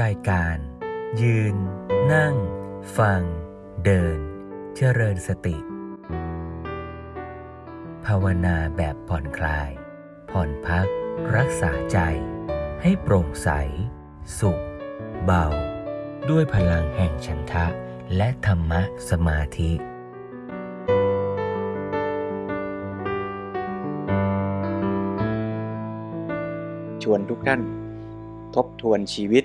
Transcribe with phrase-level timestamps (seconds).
[0.00, 0.56] รายการ
[1.22, 1.56] ยืน
[2.12, 2.34] นั่ง
[2.98, 3.22] ฟัง
[3.84, 4.18] เดิน
[4.76, 5.56] เจริญสติ
[8.06, 9.70] ภาวนาแบบผ่อนคลาย
[10.30, 10.86] ผ่อนพัก
[11.36, 11.98] รักษาใจ
[12.82, 13.48] ให้โปร่งใส
[14.38, 14.62] สุข
[15.24, 15.46] เบา
[16.30, 17.66] ด้วยพลังแห่งฉันทะ
[18.16, 19.72] และธรรมะสมาธิ
[27.02, 27.60] ชวนทุกท่าน
[28.54, 29.44] ทบทวนชีวิต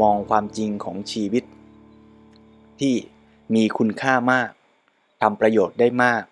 [0.00, 1.44] มองความจริงของชีวิต
[2.80, 2.94] ที่
[3.54, 4.50] มีคุณค่ามาก
[5.22, 6.24] ทำประโยชน์ได้มาก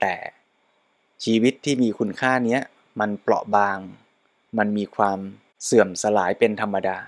[0.00, 0.14] แต่
[1.24, 2.58] ชีวิตที่มีคุณค่านี้
[3.00, 3.78] มันเปราะบาง
[4.58, 5.18] มันมีความ
[5.64, 6.98] เสื่อมสลายเป็นธรรมดา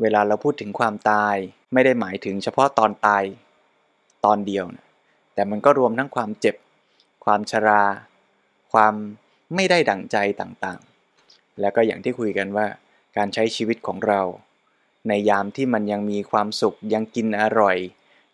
[0.00, 1.36] เวลาเราพูดถึงความตาย
[1.72, 3.22] ไม่ได้หมายถึงเฉพาะตอนตาย
[4.24, 4.86] ตอนเดียวนะ
[5.34, 6.56] แต่มันก็รวมทั้งความเจ็บ
[7.24, 7.82] ความชรา
[8.72, 8.94] ความ
[9.54, 12.66] ไม่ได้ดั่งใจต่างๆ แล้วก็อย่างที่คุยกันว่า
[13.16, 14.22] การใช้ชีวิตของเรา
[15.08, 17.76] ในยามที่มันยังมีความสุขยังกินอร่อย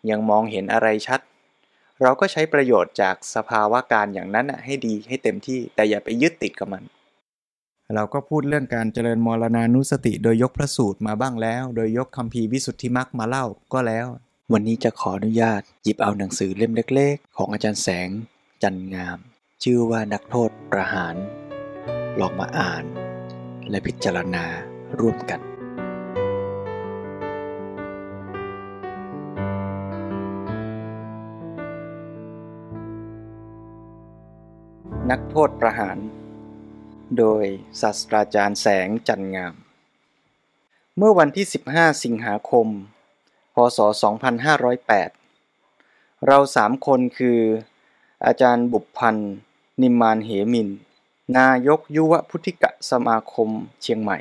[0.09, 1.21] ยังมองเห็นอะไรชัด
[2.01, 6.83] เราก็ใช้ประโยชน์จากสภาวะการอย่างนั้นให้ดีให้เต็มที่แต่อย่าไปยึดติดกับมัน
[7.95, 14.07] เราก็พูดเรื่องการเจริญมรณานุสติโดยยกพระสูตรมาบ้างแล้ว โดยยกคำพีวิสุทธิมักมาเล่าก็แล้ว
[14.53, 18.09] วันนี้จะขออนุญาตหยิบเอาหนังสือเล่มเล็ก ๆ ของอาจารย์แสง
[18.63, 19.19] จันงาม
[19.63, 21.15] ชื่อว่านักโทษประหาร
[22.19, 22.83] ลองมาอ่าน
[23.69, 24.45] และพิจารณา
[24.99, 25.41] ร่วมกัน
[35.11, 35.97] นักโทษประหาร
[37.17, 37.45] โดย
[37.81, 39.53] ศาสตราจารย์แสงจันงาม
[40.97, 42.67] เมื่อวันที่ 15 สิงหาคม
[43.53, 43.79] พศ
[45.41, 47.39] 2508 เราสามคนคือ
[48.25, 49.33] อาจารย์บุพพันธ์
[49.81, 50.69] นิมมานเหมิน
[51.37, 53.49] นายกยุวพุทธิกะสมาคม
[53.81, 54.19] เชียงใหม่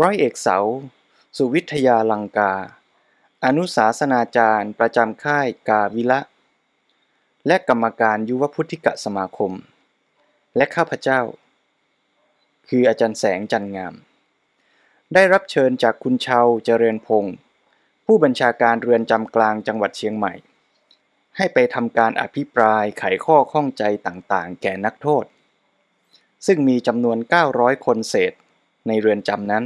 [0.00, 0.58] ร้อยเอกเสา
[1.36, 2.52] สุวิทยาลังกา
[3.44, 6.20] อนุสาสนาจารย์ประจำค่ายกาวิละ
[7.46, 9.52] และกรรมการยุวพุทธิกะสมาคม
[10.56, 11.20] และข้าพเจ้า
[12.68, 13.94] คืออาจารย์แสงจันงาม
[15.14, 17.34] ได้รับเชิญจากคุณเชาเจริญพงศ์
[18.06, 20.32] ผู้บัญชาการเรือนจำกลางจังหวัดเชียงใหม่
[21.36, 25.24] ให้ไปทำการอภิปรายไขข้อข้องใจต่างๆ แก่นักโทษ
[26.46, 27.18] ซึ่งมีจำนวน
[27.52, 28.32] 900 คนเศษ
[28.88, 29.64] ในเรือนจำนั้น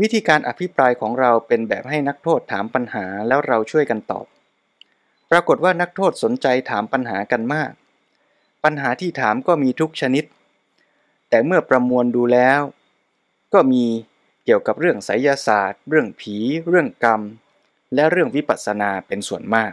[0.00, 4.26] วิธีการอภิปรายของเราเป็นแบบให้นักโทษถามปัญหาแล้วเราช่วยกันตอบ
[5.30, 7.72] ปรากฏว่านักโทษสนใจถามปัญหากันมาก
[8.64, 10.24] ปัญหาที่ถามก็มีทุกชนิด
[11.28, 12.60] แต่เมื่อประมวลดูแล้ว
[13.54, 13.84] ก็มี
[14.44, 16.36] เกี่ยวกับเรื่องไสยศาสตร์ เรื่องผี
[16.68, 17.20] เรื่องกรรม
[17.94, 19.72] และเรื่องวิปัสสนาเป็นส่วนมาก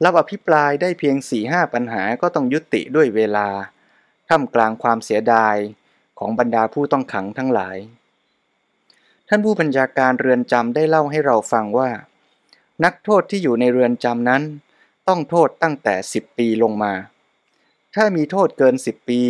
[0.00, 3.48] เราอภิปรายได้เพียง4ีหปัญหาก็ต้องยุติด้วยเวลา
[4.28, 5.56] ท่ามกลางความเสียดาย
[6.18, 7.76] ของบรรดาผู้ต้องขังทั้งหลาย
[9.30, 11.90] ท่านผู้บัญชาการเรือนจำได้เล่าให้เราฟังว่า
[12.84, 14.42] นักโทษที่อยู่ในเรือนจำนั้น
[15.08, 16.92] ต้องโทษตั้งแต่ 10 ปีลงมา
[17.94, 19.20] ถ้ามีโทษเกิน 10 ปี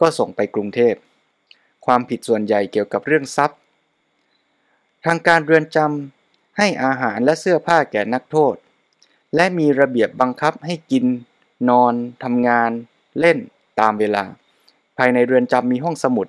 [0.00, 0.94] ก็ส่งไปกรุงเทพ
[1.86, 3.58] ความผิดส่วนใหญ่เกี่ยวกับเรื่องทรัพย์
[5.04, 8.54] ทางการเรือนจำให้อาหารและเสื้อผ้าแก่นักโทษ
[9.34, 11.04] และมีระเบียบบังคับให้กิน
[11.68, 12.70] นอนทำงาน
[13.20, 13.38] เล่น
[13.80, 14.24] ตามเวลา
[14.98, 16.26] ภายในเรือนจำมีห้องสมุด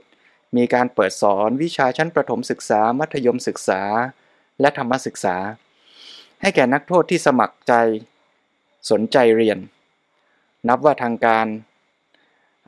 [0.56, 3.82] มีการเปิดสอนวิชาชั้นประถมศึกษา มัธยมศึกษา
[4.62, 5.36] และธรรมศึกษา
[6.42, 7.74] ให้แก่นักโทษที่สมัครใจ
[8.92, 9.60] สนใจเรียน
[10.68, 11.48] นับว่าทางการ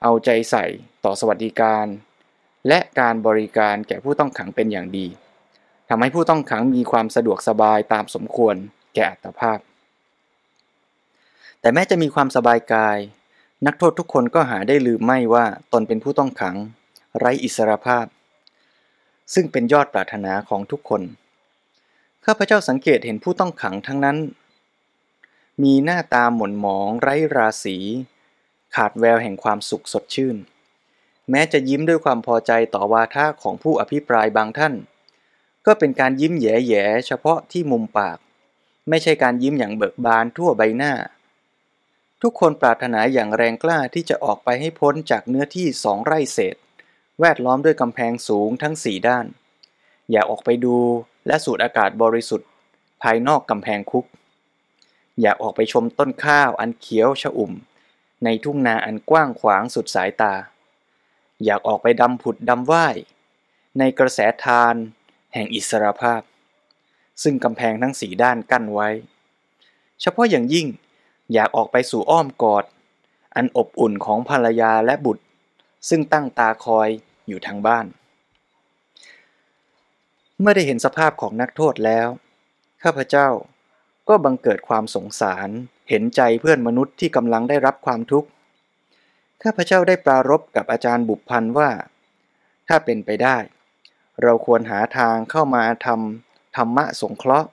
[0.02, 0.66] เอาใจใส่
[1.06, 1.86] ต่อสวัสดิการ
[2.68, 5.08] และการบริการแก่ผู้ต้องขังเป็นอย่างดี
[5.90, 8.56] ทำให้ผู้ต้องขังมีความสะดวกสบายตามสมควร
[8.96, 9.60] แก่อัตภาพ
[11.62, 12.98] แต่แม้จะมีความสบายกาย
[13.66, 16.56] นักโทษทุกคนก็หาได้ลืมไม่ว่าตนเป็นผู้ต้องขัง
[17.18, 18.06] ไร้อิสรภาพ
[19.34, 21.02] ซึ่งเป็นยอดปรารถนาของทุกคน
[22.26, 24.18] ข้าพเจ้าสังเกตเห็นผู้ต้องขังทั้งนั้น
[25.64, 27.78] มีหน้าตาหม่นหมอง ไร้ราศี
[28.76, 30.38] ขาดแววแห่งความสุขสดชื่น
[31.30, 34.74] แม้จะยิ้มด้วยความพอใจต่อวาทะของผู้อภิปรายบางท่าน
[35.66, 38.18] ก็เป็นการยิ้มแย่ๆเฉพาะที่มุมปาก
[38.90, 40.94] ไม่ใช่การยิ้มอย่างเบิกบานทั่วใบหน้า
[42.22, 46.56] ทุกคนปรารถนาอย่างแรงกล้าที่จะออกไปให้พ้นจากเนื้อที่สองไร่เศษ
[47.20, 49.26] แวดล้อมด้วยกำแพงสูงทั้งสี่ด้าน
[50.12, 50.78] อย่าออกไปดู
[51.28, 52.50] และสูดอากาศบริสุทธิ์
[53.02, 54.06] ภายนอกกำแพงคุก
[55.22, 57.52] อย่าออกไปชมต้นข้าวอันเขียวชอุ่ม
[58.24, 60.34] ในทุ่งนาอันกว้างขวางสุดสายตา
[61.44, 62.96] อยากออกไปดำผุดดำว่าย
[63.78, 64.76] ในกระแสทาน
[65.34, 66.22] แห่งอิสรภาพ
[67.24, 68.90] ซึ่งกำแพงทั้งสีด้านกั้นไว้
[70.02, 70.68] เฉพาะอย่างยิ่ง
[71.34, 72.66] อยากออกไปสู่อ้อมกอด
[73.36, 75.24] อันอบอุ่นของภรรยาและบุตร
[75.90, 76.90] ซึ่งตั้งตาคอย
[77.28, 77.86] อยู่ทางบ้าน
[80.40, 82.08] เมื่อได้เห็นสภาพของนักโทษแล้ว
[82.84, 83.28] ข้าพเจ้า
[84.08, 85.50] ก็บังเกิดความสงสาร
[85.90, 88.30] เห็นใจเพื่อนมนุษย์ที่กำลังได้รับความทุกข์
[89.44, 91.70] ข้าพเจ้าได้ปรารบกับอาจารย์บุพพันธ์ว่า
[92.68, 93.38] ถ้าเป็นไปได้
[94.24, 97.50] เราควรหาทางเข้ามาทำธรรมะสงเคราะห์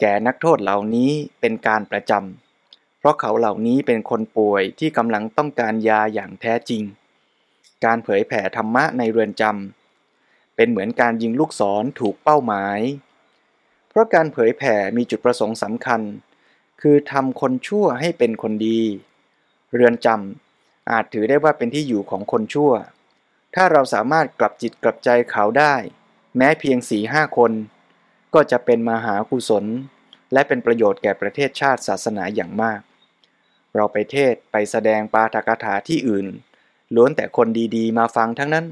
[0.00, 1.10] แก่นักโทษเหล่านี้
[1.40, 6.82] เป็นการประจำเพราะเขาเหล่านี้เป็นคนป่วยที่กำลังต้องการยาอย่างแท้จริง
[7.84, 12.78] การเผยแผ่ธรรมะในเรือนจำเป็นเหมือนการยิงลูกศรถูกเป้าหมาย
[13.88, 16.00] เพราะการเผยแผ่มีจุดประสงค์สำคัญ
[16.80, 18.80] คือทำคนชั่วให้เป็นคนดี
[19.74, 22.72] เรือนจำอาจถือได้ว่าเป็นที่อยู่ของคนชั่ว
[23.54, 25.74] ถ้าเราสามารถกลับจิตกลับใจเขาได้
[26.36, 27.52] แม้เพียงสี่ห้าคน
[28.34, 29.64] ก็จะเป็นมหากุศล
[30.32, 32.80] และเป็นประโยชน์แก่ประเทศชาติศาสนาอย่างมาก
[33.74, 36.26] เราไปเทศไปแสดงปาฐกถาที่อื่น
[36.94, 38.66] ล้วนแต่คนดีๆ มาฟังทั้งนั้น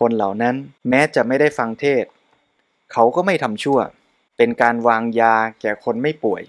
[0.00, 0.54] คนเหล่านั้น
[0.88, 2.04] แม้จะไม่ได้ฟังเทศ
[2.92, 3.78] เขาก็ไม่ทำชั่ว
[4.36, 6.42] เป็นการวางยาแก่คนไม่ป่วย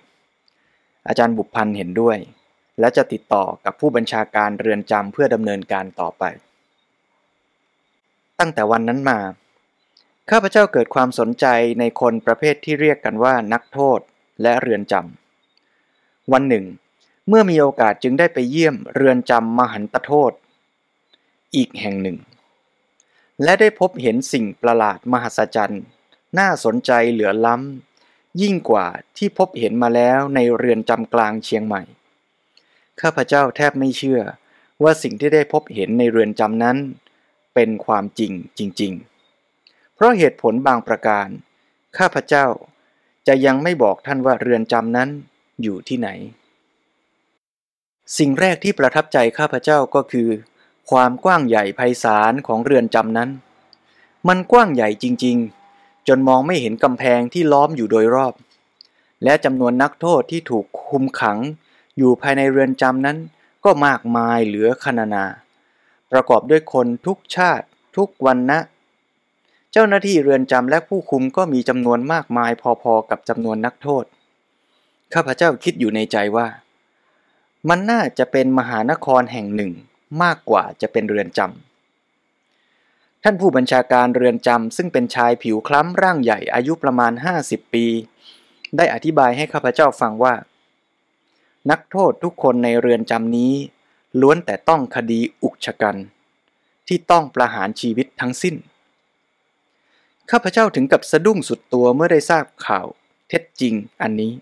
[1.07, 2.17] อาจารย์บุพพันธ์เห็นด้วย
[2.79, 6.23] และจะติดต่อกับผู้บัญชาการเรือนจำเพื่อดำเนินการต่อไป
[8.39, 9.19] ตั้งแต่วันนั้นมา
[10.29, 11.45] ข้าพเจ้าเกิดความสนใจ
[11.79, 13.99] ในคนประเภทที่เรียกกันว่านักโทษ
[14.41, 16.65] และเรือนจำวันหนึ่ง
[17.27, 20.31] เมื่อมีโอกาสจึงได้ไปเยี่ยมเรือนจำมหันตโทษ
[21.55, 22.17] อีกแห่งหนึ่ง
[23.43, 25.83] และได้พบเห็นสิ่งประหลาดมหัศจรรย์
[26.39, 31.81] น่าสนใจเหลือล้ำ ยิ่งกว่าที่พบเห็นมาแล้วในเรือนจำกลางเชียงใหม่
[33.01, 34.21] ข้าพเจ้าแทบไม่เชื่อ
[34.83, 36.77] ว่าสิ่งที่ได้พบเห็นในเรือนจำนั้น
[37.55, 38.93] เป็นความจริงจริง
[39.43, 41.27] ๆ เพราะเหตุผลบางประการ
[41.97, 42.45] ข้าพเจ้า
[43.27, 45.09] จะยังไม่บอกท่านว่าเรือนจำนั้น
[45.61, 46.09] อยู่ที่ไหน
[48.17, 50.29] สิ่งแรกที่ประทับใจข้าพเจ้าก็คือ
[50.91, 53.29] ความกว้างใหญ่ไพศาลของเรือนจำนั้น
[54.27, 58.33] มันกว้างใหญ่จริงๆ จนมองไม่เห็นกำแพงที่ล้อมอยู่โดยรอบ
[59.23, 61.37] และจำนวนนักโทษที่ถูกคุมขัง
[61.97, 63.17] อยู่ภายในเรือนจำนั้น
[63.65, 65.25] ก็มากมายเหลือขนานา
[66.11, 67.65] ประกอบด้วยคนทุกชาติ
[67.97, 68.59] ทุกวันนะ
[69.71, 72.51] เจ้าหน้าที่เรือนจำและผู้คุมก็มีจำนวนมากมาย
[72.81, 74.03] พอๆกับจำนวนนักโทษ
[75.13, 76.47] ข้าพเจ้าคิดอยู่ในใจว่า
[77.69, 79.71] มันน่าจะเป็นมหานครแห่งหนึ่ง
[80.23, 87.11] มากกว่าจะเป็นเรือนจำท่านผู้บัญชาการเรือนจำซึ่งเป็นชายผิวคล้ำร่างใหญ่อายุประมาณ
[87.43, 87.85] 50 ปี
[88.77, 90.33] ได้อธิบายให้ข้าพเจ้าฟังว่า
[91.71, 93.53] นักโทษทุกคนในเรือนจำนี้
[94.21, 95.97] ล้วนแต่ต้องคดีอุกชะกัน
[96.87, 98.55] ที่ต้องประหารชีวิตทั้งสิ้น
[100.31, 102.87] ข้าพเจ้าถึงกับสะดุ้งสุดตัวเมื่อได้ทราบข่าว
[103.29, 104.33] เท็จจริงอันนี้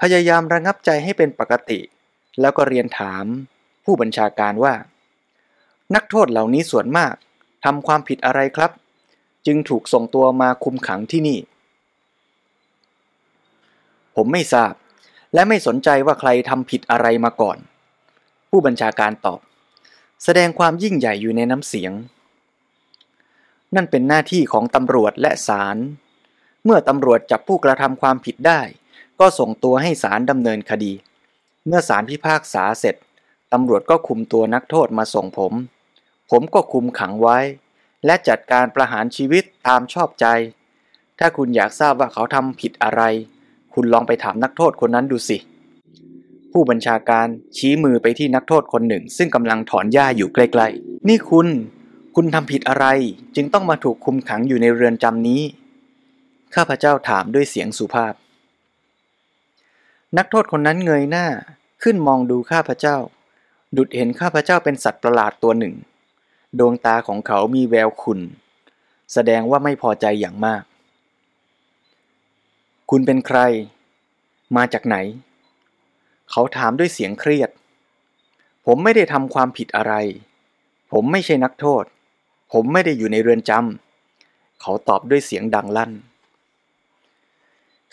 [0.00, 1.80] พยายามระงับใจให้เป็นปกติ
[2.40, 3.26] แล้วก็เรียนถาม
[3.92, 4.74] ผู้บัญชาการว่า
[5.94, 7.14] นักโทษเหล่านี้ส่วนมาก
[7.64, 8.70] ทำความผิดอะไรครับ
[9.46, 11.38] จึงถูกส่งตัวมาคุมขังที่นี่
[14.16, 14.72] ผมไม่ทราบ
[15.34, 17.58] และไม่สนใจว่าใครทำผิดอะไรมาก่อน
[18.50, 19.40] ผู้บัญชาการตอบ
[20.24, 21.92] แสดงความยิ่งใหญ่อยู่ในน้ำเสียง
[23.74, 25.76] นั่นเป็นหน้าที่ของตำรวจและศาล
[26.64, 28.60] เมื่อตำรวจจับผู้กระทำความผิดได้
[29.20, 30.92] ก็ส่งตัวให้ศาลดำเนินคดี
[31.66, 32.96] เมื่อศาลพิพากษาเสร็จ
[33.52, 35.52] ตำรวจก็คุมตัวนักโทษมาส่งผม
[36.30, 37.38] ผมก็คุมขังไว้
[38.06, 40.26] และจัดการประหารชีวิตตามชอบใจ
[41.18, 43.02] ถ้าคุณอยากทราบว่าเขาทำผิดอะไร
[43.74, 45.38] คุณลองไปถามนักโทษคนนั้นดูสิ
[46.52, 47.26] ผู้บัญชาการ
[47.56, 51.48] ชี้มือไปที่นักโทษคนหนึ่ง ซึ่งกำลังถอนหญ้าอยู่ใกล้ๆ นี่คุณ
[52.16, 52.86] คุณทำผิดอะไร
[53.36, 55.42] จึงต้องมาถูกคุมขังอยู่ในเรือนจำนี้
[56.54, 58.14] ข้าพเจ้าถามด้วยเสียงสุภาพ
[60.18, 61.26] นักโทษคนนั้นเงยหน้า
[61.82, 62.96] ขึ้นมองดูข้าพเจ้า
[63.76, 65.74] ดุดเห็นข้าพเจ้าเป็นสัตว์ประหลาดตัวหนึ่ง
[66.58, 68.20] ดวงตาของเขามีแววขุน
[69.12, 70.62] แสดงว่าไม่พอใจอย่างมาก
[72.90, 73.38] คุณเป็นใคร
[74.56, 74.96] มาจากไหน
[76.30, 77.50] เขาถามด้วยเสียงเครียด
[78.66, 79.94] ผมไม่ได้ทำความผิดอะไร
[80.92, 81.84] ผมไม่ใช่นักโทษ
[82.52, 85.92] ผมไม่ได้อยู่ในเรือนจำเขาตอบด้วยเสียงดังลั่น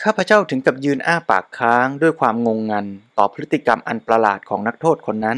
[0.02, 2.86] ข้าพเจ้าถึงกับยืนอ้าปากค้างด้วยความงงงัน
[3.18, 5.38] ต่อพฤติกรรมอันประหลาดของนักโทษคนนั้น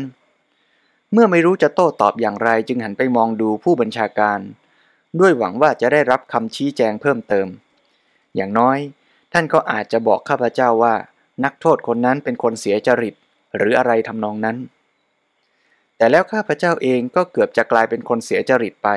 [1.13, 4.39] เมื่อไม่รู้จะโต้ตอบอย่างไรจึงหันไปมองดูผู้บัญชาการ
[5.19, 7.47] ด้วยหวังว่าจะได้รับคำชี้แจงเพิ่มเติม
[8.35, 8.77] อย่างน้อย
[9.33, 10.95] ท่านก็อาจจะบอกข้าพเจ้าว่า
[11.43, 13.15] นักโทษคนนั้นเป็นคนเสียจริต
[13.57, 14.57] หรืออะไรทำนองนั้น
[15.97, 18.89] แต่แล้วข้าพเจ้าเองก็เกือบจะกลายเป็นคนเสียจริตไป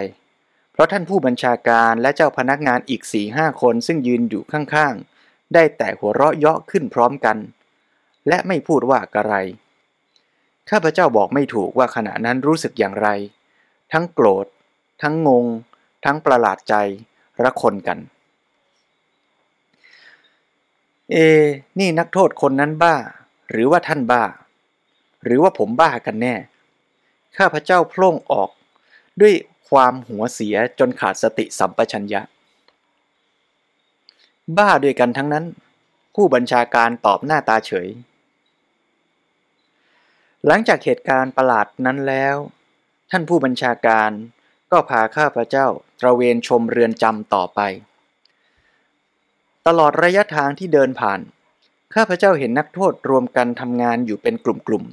[0.72, 7.38] เพราะท่านผู้บัญชาการและเจ้าพนักงานอีกสี่ห้าคนซึ่งยืนอยู่ข้างๆ ได้แต่หัวเราะเยาะขึ้นพร้อมกัน
[8.28, 9.34] และไม่พูดว่าอะไร
[10.72, 13.08] ข้าพเจ้าบอกไม่ถูกว่าขณะนั้นรู้สึกอย่างไร
[13.92, 14.46] ทั้งโกรธ
[15.02, 15.44] ทั้งงง
[16.04, 16.74] ทั้งประหลาดใจ
[17.42, 17.98] ระคนกัน
[21.12, 21.16] เอ
[21.78, 22.96] นี่นักโทษคนนั้นบ้า
[23.50, 24.22] หรือว่าท่านบ้า
[25.24, 26.34] หรือว่าผมบ้ากันแน่
[27.38, 28.50] ข้าพเจ้าโพล่งออก
[29.20, 29.34] ด้วย
[29.68, 32.20] ความหัวเสียจนขาดสติสัมปชัญญะ
[34.58, 35.44] บ้าด้วยกันทั้งนั้น
[36.14, 37.88] ผู้บัญชาการตอบหน้าตาเฉย
[40.46, 42.36] หลังจากเหตุการณ์ประหลาดนั้นแล้ว
[43.10, 44.10] ท่านผู้บัญชาการ
[44.70, 45.66] ก็พาข้าพเจ้า
[46.00, 47.60] ตระเวนชมเรือนจำต่อไป
[49.66, 51.20] ตลอดระยะทางที่เดินผ่าน
[51.94, 54.84] ข้าพเจ้าเห็นนักโทษรวมกันทำงานอยู่เป็นกลุ่มๆ กลุ่ม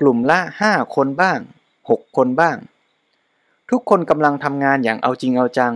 [0.00, 1.40] กลุ่มละห้าคนบ้าง
[1.90, 2.56] หกคนบ้าง
[3.70, 5.74] ทุกคนกำลังทำงานอย่างเอาจริงเอาจัง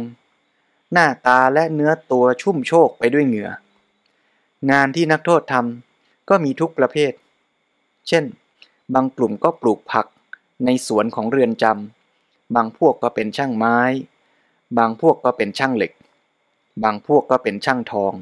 [0.92, 3.50] หน้าตาและเนื้อตัวชุ่มโชกไปด้วยเหงื่อ
[4.70, 7.12] งานที่นักโทษทำก็มีทุกประเภท
[8.08, 8.24] เช่น
[8.94, 10.06] บางกลุ่มก็ปลูกผัก
[10.64, 13.78] ในสวนของเรือนจำ บางพวกก็เป็นช่างไม้
[14.78, 15.92] บางพวกก็เป็นช่างเหล็ก
[16.84, 18.14] บางพวกก็เป็นช่างทอง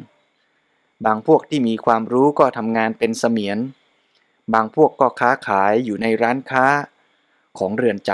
[1.07, 3.59] บางพวกที่มีความรู้ก็ทำงานเป็นเสมียน
[4.55, 6.67] บางพวกก็ค้าขายอยู่ในร้านค้า
[7.59, 8.11] ของเรือนจ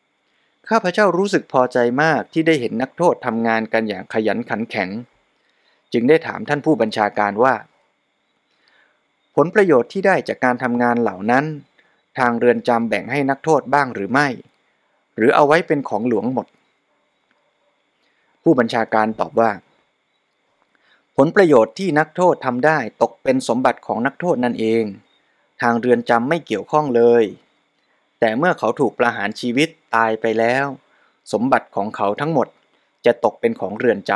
[0.00, 4.90] ำ ข้าพเจ้ารู้สึกพอใจมากที่ได้เห็นนักโทษทำงานกันอย่างขยันขันแข็ง
[5.92, 7.54] จึงได้ถามท่านผู้บัญชาการว่า
[9.34, 11.44] ผลประโยชน์ที่ได้จากการทำงานเหล่านั้น
[12.20, 14.28] ทางเรือนจำแบ่งให้นักโทษบ้างหรือไม่
[15.16, 16.46] หรือเอาไว้เป็นของหลวงหมด
[18.42, 19.50] ผู้บัญชาการตอบว่า
[21.16, 24.84] ผลประโยชน์ที่นักโทษทำได้ตกเป็นสมบัติของนักโทษนั่นเอง
[25.62, 27.24] ทางเรือนจำไม่เกี่ยวข้องเลย
[28.20, 30.66] แต่เมื่อเขาถูกประหารชีวิตตายไปแล้ว
[31.32, 32.48] สมบัติของเขาทั้งหมด
[33.06, 34.12] จะตกเป็นของเรือนจ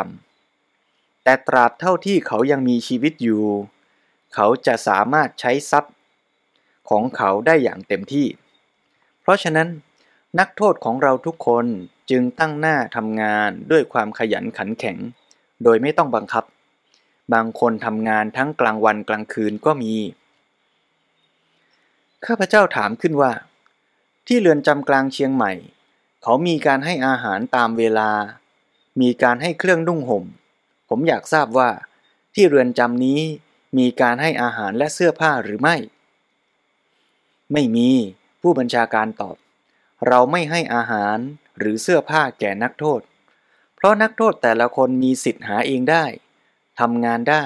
[0.60, 3.42] ำแต่ตราบเท่าที่เขายังมีชีวิตอยู่
[4.34, 5.94] เขาจะสามารถใช้ทรัพย์
[6.90, 8.26] ของเขาได้อย่างเต็มที่
[9.20, 9.68] เพราะฉะนั้น
[10.38, 11.66] นักโทษของเราทุกคน
[12.10, 14.98] จึงตั้งหน้าทำงานด้วยความขยันขันแข็ง
[15.64, 16.44] โดยไม่ต้องบังคับ
[17.34, 19.94] บางคนทำงานทั้งกลางวันกลางคืนก็มี
[22.26, 23.32] ข้าพเจ้าถามขึ้นว่า
[24.26, 25.52] ที่เรือนจำกลางเชียงใหม่
[26.22, 28.10] เขามีการให้อาหารตามเวลา
[29.00, 30.24] มีการให้เครื่องนุ่งห่ม
[30.88, 31.70] ผมอยากทราบว่า
[32.34, 33.20] ที่เรือนจำนี้
[33.78, 35.76] มีการให้อาหารและเสื้อผ้าหรือไม่
[37.52, 37.90] ไม่มี
[38.40, 39.36] ผู้บัญชาการตอบ
[40.08, 41.18] เราไม่ให้อาหาร
[41.58, 43.00] หรือเสื้อผ้าแก่นักโทษ
[43.76, 46.04] เพราะนักโทษแต่ละคนมีสิทธิ์หาเองได้
[46.80, 47.44] ทำงานได้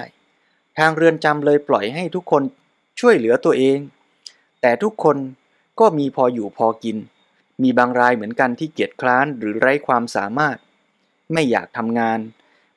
[0.79, 2.43] ทางเรือนจำเลยปล่อยให้ทุกคน
[3.01, 3.79] ช่วยเหลือตัวเอง
[4.61, 5.17] แต่ทุกคน
[5.81, 6.97] ก็มีพออยู่พอกิน
[7.63, 10.57] มีบางรายเหมือนกันที่เกียจคร้านหรือไร้ความสามารถ
[11.33, 12.19] ไม่อยากทำงาน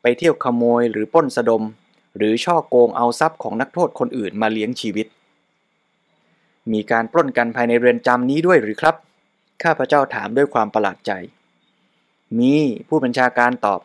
[0.01, 1.63] ไปเที่ยวขโมยหรือป้นสะดม
[2.17, 5.07] หรือช่อโกงเอาทรัพย์ของนักโทษคนอื่นมาเลี้ยงชีวิต
[6.71, 8.95] มีการปล้นกันภายในเรือนจำนี้ด้วยหรือครับ
[9.63, 11.11] ข้าพเจ้าถามด้วยความประหลาดใจ
[12.39, 12.53] มี
[12.87, 13.81] ผู้บัญชาการตอบ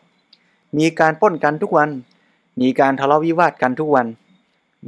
[0.77, 1.89] มีการปล้นกันทุกวัน
[2.61, 4.07] มีการทะเลาะวิวาทกันทุกวัน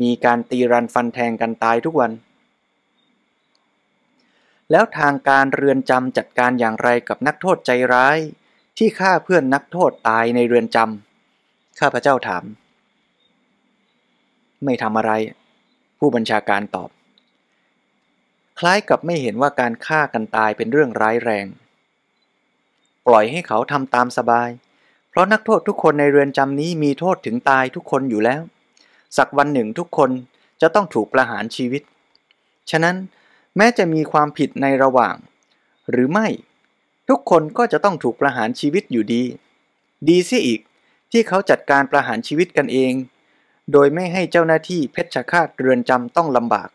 [0.01, 2.11] มีการตีรันฟันแทงกันตายทุกวัน
[4.71, 8.17] แล้วทางการเรือนจำจัดการอย่างไรกับนักโทษใจร้าย
[8.77, 12.43] ที่ฆ่าเพื่อนนักโทษตายในเรือนจำข้าพเจ้าถาม
[14.63, 15.11] ไม่ทำอะไร
[15.99, 16.89] ผู้บัญชาการตอบ
[18.59, 21.45] คล้ายกับไม่เห็นว่าการฆ่ากันตายเป็นเรื่องร้ายแรง
[23.07, 24.49] ปล่อยให้เขาทำตามสบาย
[25.09, 28.41] เพราะนักโทษทุกคนในเรือนจำนี้มีโทษถึงตายทุกคนอยู่แล้ว
[29.17, 30.09] สักวันหนึ่งทุกคน
[30.61, 31.81] จะต้องถูกประหารชีวิต
[32.69, 32.95] ฉะนั้น
[33.57, 35.15] แม้จะมีความผิดในระหว่าง
[35.91, 36.27] หรือไม่
[37.09, 39.23] ทุกคนก็จะต้องถูกประหารชีวิตอยู่ดี
[40.07, 40.61] ดีเสียอีก
[41.11, 42.93] ที่เขาจัดการประหารชีวิตกันเอง
[43.71, 46.69] โดยไม่ให้เจ้าหน้าที่เพชฌฆาตเรือนจำต้องลำบาก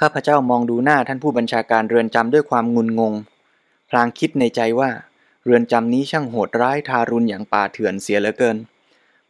[0.00, 3.14] ข้าพเจ้ามองดูหน้าท่านผู้บัญชาการเรือนจำด้วยความงุนงง
[3.90, 4.90] พลางคิดในใจว่า
[5.44, 8.56] เรือนจำนี้ช่างโหดร้ายทารุณอย่างป่าเถื่อนเสียเหลือเกิน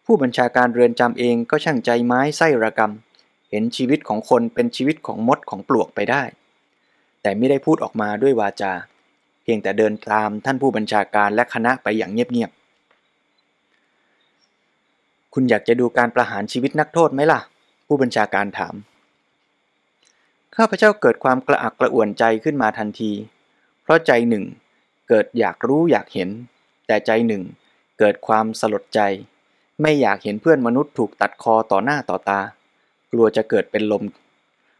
[0.04, 2.92] ผู้บัญชาการเรือนจำเองก็ช่างใจไม้ไส้ระกรรม
[3.50, 6.22] เห็นชีวิตของคนเป็นชีวิตของมดของปลวกไปได้
[7.22, 8.72] แต่ไม่ได้พูดออกมาด้วยวาจา
[9.42, 17.40] เพียงแต่เดินตามท่านผู้บัญชาการและคณะไปอย่างเงียบๆคุณอยากจะดูการประหารชีวิตนักโทษไหมล่ะ
[17.86, 18.74] ผู้บัญชาการถาม
[20.56, 23.12] ข้าพเจ้าเกิดความกระอักกระอ่วนใจขึ้นมาทันที
[23.82, 24.44] เพราะใจหนึ่ง
[25.08, 26.28] เกิดอยากรู้อยากเห็น
[26.86, 27.42] แต่ใจหนึ่ง
[27.98, 29.00] เกิดความสลดใจ
[29.82, 32.40] ไม่อยากเห็นเพื่อนมนุษย์ถูกตัดคอต่อหน้าต่อตา
[33.12, 34.04] กลัวจะเกิดเป็นลม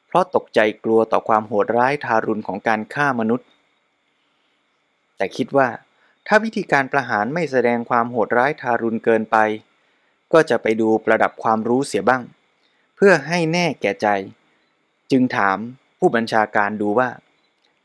[0.07, 3.47] เพราะตกใจกลัวต่อความโหดร้ายทารุณของการฆ่ามนุษย์
[5.17, 5.69] แต่คิดว่า
[6.27, 9.37] ถ้าวิธีการประหารไม่แสดงความโหดร้ายทารุณเกินไป
[10.33, 12.23] ก็จะไปดูประดับความรู้เสียบ้าง
[12.97, 14.09] เพื่อให้แน่แก่ใจ
[15.11, 15.59] จึงถาม
[15.99, 17.09] ผู้บัญชาการดูว่า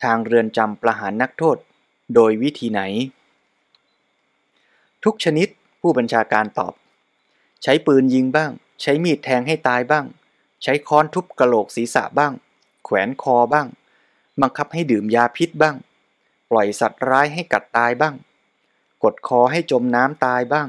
[0.03, 1.57] ทางเรือนจำประหารนักโทษ
[2.15, 2.81] โดยวิธีไหน
[5.03, 5.47] ทุกชนิด
[5.81, 6.73] ผู้บัญชาการตอบ
[7.63, 8.51] ใช้ปืนยิงบ้าง
[8.81, 10.05] ใช้มีดแทงให้ตายบ้าง
[10.63, 12.33] ใช้ค้อนทุบกระโหลกศีรษะบ้าง
[12.83, 13.67] แขวนคอบ้าง
[14.41, 15.75] บังคับให้ดื่มยาพิษบ้าง
[16.49, 18.15] ปล่อยสัตว์ร้ายให้กัดตายบ้าง
[19.03, 20.67] กดคอให้จมน้ำตายบ้าง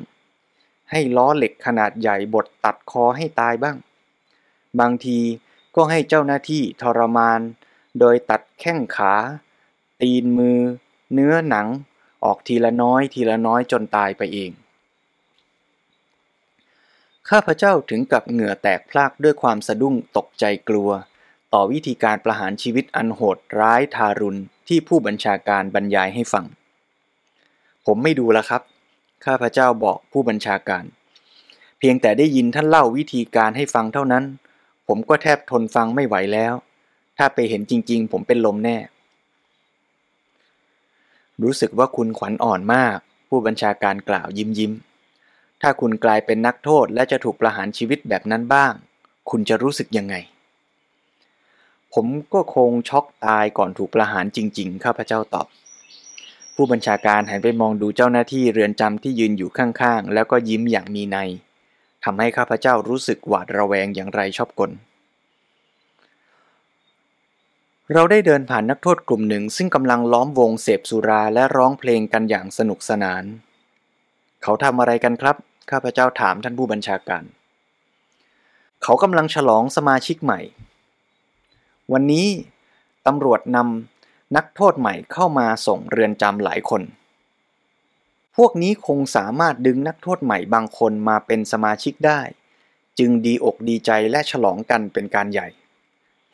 [0.90, 3.76] ให้ล้อเหล็กขนาดใหญ่บดตัดคอให้ตายบ้าง
[4.80, 5.18] บางที
[5.76, 7.40] ก็ให้เจ้าหน้าที่ทรมาน
[8.00, 9.14] โดยตัดแข้งขา
[10.00, 10.59] ตีนมือ
[11.12, 11.66] เนื้อหนัง
[12.25, 14.50] ออกทีละน้อยทีละน้อยจนตายไปเอง
[17.31, 20.90] ข้าพเจ้าถึงกับเหงื่อแตกพลากด้วยความสะดุ้งตกใจกลัว
[21.52, 26.45] ต่อวิธีการประหารชีวิตอันโหดร้ายทารุณที่ผู้บัญชาการบรรยายให้ฟัง
[27.87, 28.62] ผมไม่ดูแล้วครับ
[29.25, 30.85] ข้าพเจ้าบอกผู้บัญชาการ
[31.78, 34.25] เพียงแต่ได้ยินท่านเล่าวิธีการให้ฟังเท่านั้น
[34.88, 36.55] ผมก็แทบทนฟังไม่ไหวแล้ว
[37.19, 38.76] ถ้าไปเห็นจริง ๆ ผมเป็นลมแน่
[41.43, 42.99] รู้สึกว่าคุณขวัญอ่อนมาก
[43.29, 44.73] ผู้บัญชาการกล่าวยิ้มยิ้ม
[45.62, 48.73] ถ้าคุณกลายเป็นนักโทษและจะถูกประหารชีวิตแบบนั้นบ้าง
[49.31, 50.14] คุณจะรู้สึกยังไง
[51.95, 55.47] ผมก็คงช็อกตายก่อนถูกประหารจริง ๆ ข้าพเจ้าตอบ
[56.55, 61.19] ผู้บัญชาการหันไปมองดูเจ้าหน้าที่เรือนจำที่ยืนอยู่ข้างๆ แล้วก็ยิ้มอย่างมีใน
[62.04, 64.70] ทำให้ข้าพเจ้ารู้สึกหวาดระแวงอย่างไรชอบกล
[67.92, 73.25] เราได้เดินผ่านนักโทษกลุ่มหนึ่งซึ่งกำลังล้อมวงเสพสุราและร้องเพลงกันอย่างสนุกสนาน
[74.42, 75.37] เขาทำอะไรกันครับ
[75.70, 77.25] ข้าพเจ้าถามท่านผู้บัญชาการ
[78.82, 80.40] เขากำลังฉลองสมาชิกใหม่
[81.92, 82.26] วันนี้
[83.06, 86.82] ตำรวจนำนักโทษใหม่เข้ามาส่งเรือนจำหลายคน
[88.37, 92.21] พวกนี้คงสามารถดึงนักโทษใหม่บางคนมาเป็นสมาชิกได้
[92.99, 95.49] จึงดีอกดีใจและฉลองกันเป็นการใหญ่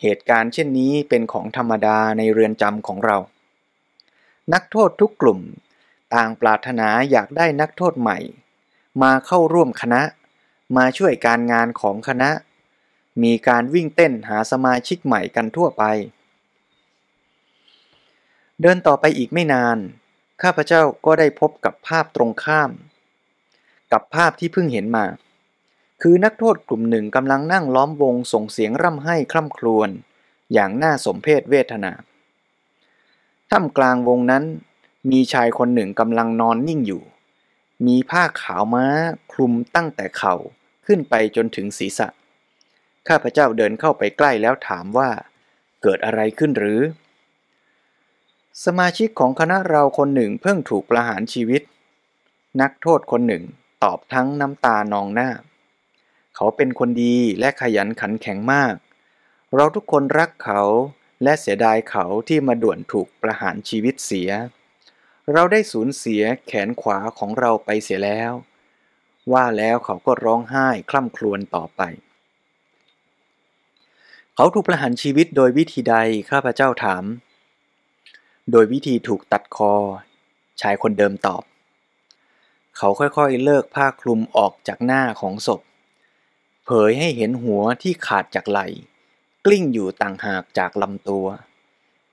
[0.02, 3.18] เหตุการณ์เช่นนี้เป็นของธรรมดาในเรือนจำของเรา
[4.52, 5.40] นักโทษทุกกลุ่ม
[6.14, 8.18] ต่างปรารถนาอยากได้นักโทษใหม่
[9.02, 10.02] มาเข้าร่วมคณะ
[10.76, 12.30] มาช่วยการงานของคณะ
[13.22, 15.84] มีการวิ่งเต้นหาสมาชิกใหม่กันทั่วไป
[18.60, 19.78] เดินต่อไปอีกไม่นาน
[20.42, 22.70] ข้าพเจ้าก็ได้พบกับภาพตรงข้าม
[23.92, 25.06] กับภาพที่เพิ่งเห็นมา
[26.02, 29.90] คือนักโทษกลุ่มหนึ่งกำลังนั่งล้อมวงส่งเสียงร่ำไห้คร่ำครวญ
[30.52, 31.92] อย่างน่าสมเพชเวทนา
[33.50, 34.44] ท่ามกลางวงนั้น
[35.10, 37.02] มีชายคนหนึ่งกำลังนอนนิ่งอยู่
[37.86, 38.86] มีผ้าขาวม้า
[39.32, 40.34] คลุมตั้งแต่เข่า
[40.86, 42.08] ขึ้นไปจนถึงศีรษะ
[43.08, 45.10] ข้าพเจ้าเดินเข้าไปใกล้แล้วถามว่า
[45.82, 46.80] เกิดอะไรขึ้นหรือ
[48.64, 51.62] สมาชิกของคณะเราคนหนึ่งเพิ่งถูกประหารชีวิต
[52.60, 53.44] นักโทษคนหนึ่ง
[53.84, 55.30] ตอบทั้งน้ำตานองหน้า
[56.36, 58.74] เขาเป็นคนดีและขยันขันแข็งมาก
[59.54, 60.62] เราทุกคนรักเขา
[61.22, 64.30] และเสียดายเขาที่มาด่วนถูกประหารชีวิตเสีย
[65.32, 68.32] เราได้สูญเสียแขนขวาของเราไปเสียแล้ว
[69.32, 71.82] ว่าแล้วเขาก็ร้องไห้คล่ำครวญต่อไป
[74.34, 75.96] เขาถูกประหารชีวิตโดยวิธีใด
[76.30, 77.04] ข้าพเจ้าถาม
[78.50, 79.74] โดยวิธีถูกตัดคอ
[80.60, 81.42] ชายคนเดิมตอบ
[82.76, 85.60] เขาค่อยๆเลิกผ้าคลุมออกจากหน้าของศพ
[86.64, 88.66] เผยให้เห็นหัวที่ขาดจากไหล่
[89.44, 91.26] กลิ้งอยู่ต่างหากจากลำตัว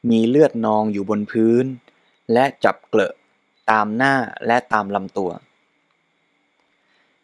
[0.09, 1.65] มีเลือดนองอยู่บนพื้น
[2.33, 3.13] และจับเกลอะ
[3.71, 4.15] ตามหน้า
[4.47, 5.31] และตามลำตัว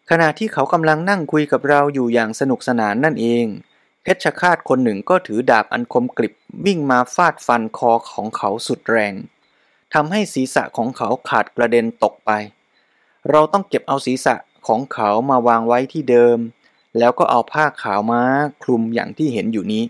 [0.10, 3.46] ขณะที่เขากำลังนั่งคุยกับเราอยู่อย่างสนุกสนานนั่นเอง
[4.04, 6.34] เพชฌฆาตคนหนึ่งก็ถือดาบอันคมกริบ
[6.66, 9.14] วิ่งมาฟาดฟันคอของเขาสุดแรง
[9.94, 12.32] ทำให้ศีรษะของเขาขาดกระเด็นตกไป
[13.30, 14.36] เราต้องเก็บเอาศีรษะ
[14.68, 16.38] ของเขามาวางไว้ที่เดิม
[17.00, 18.22] แล้วก็เอาผ้าขาวม้า
[18.64, 19.84] คลุมอย่างที่เห็นอยู่นี้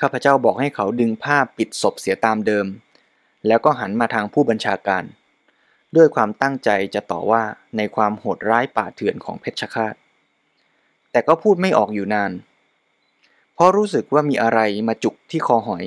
[0.00, 2.66] ข้าพเจ้าบอกให้เขาดึงผ้าปิดศพเสียตามเดิม
[3.46, 5.04] แล้วก็หันมาทางผู้บัญชาการ
[5.96, 7.42] ด้วยความตั้งใจจะต่อว่า
[7.76, 9.94] ในความโหดร้ายป่าเถื่อนของเพชฌฆาต
[11.12, 12.32] แต่ก็พูดไม่ออกอยู่นาน
[13.54, 15.84] เพราะรู้สึกว่ามีอะไรมาจุกที่คอหอย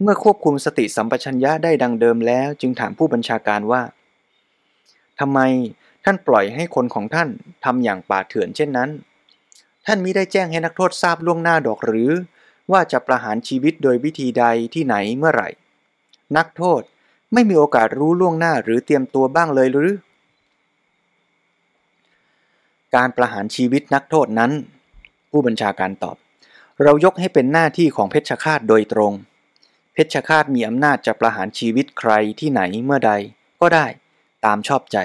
[0.00, 3.82] เมื่อควบคุมสติสัมปชัญญะได้ดังเดิมแล้วจึงถามผู้บัญชาการว่า
[5.20, 5.40] ทำไม
[6.04, 7.28] ท่านปล่อยให้คนของท่าน
[7.64, 8.90] ทำอย่างป่าเถื่อนเช่นนั้น
[9.86, 12.10] ท่านมิได้แจ้งให้นักโทษทราบล่วงหน้าดอกหรือ
[12.72, 15.48] ว่าจะประหารชีวิตโดยวิธีใดที่ไหนเมื่อไหร่
[16.36, 16.82] นักโทษ
[17.32, 19.90] ไม่มีโอกาสรู้ล่วงหน้าหรือเตรียมตัวบ้างเลยหรือ
[22.96, 24.52] การประหารชีวิตนักโทษนั้น
[25.30, 26.16] ผู้บัญชาการตอบ
[26.82, 29.12] เรายกให้เป็นหน้าที่ของเพชฌฆาตโดยตรง
[29.94, 33.12] เพชฌฆาตมีอำนาจจะประหารชีวิตใครที่ไหนเมื่อใด
[33.60, 33.86] ก็ได้
[34.44, 34.98] ตามชอบใจ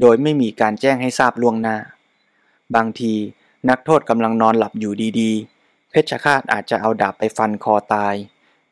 [0.00, 1.76] โดยไม่มีการแจ้งให้ทราบล่วงหน้า
[2.74, 3.14] บางที
[3.70, 8.14] นักโทษกำลังนอนหลับอยู่ดีๆ เพชฌฆาตอาจจะเอาดาบไปฟันคอตาย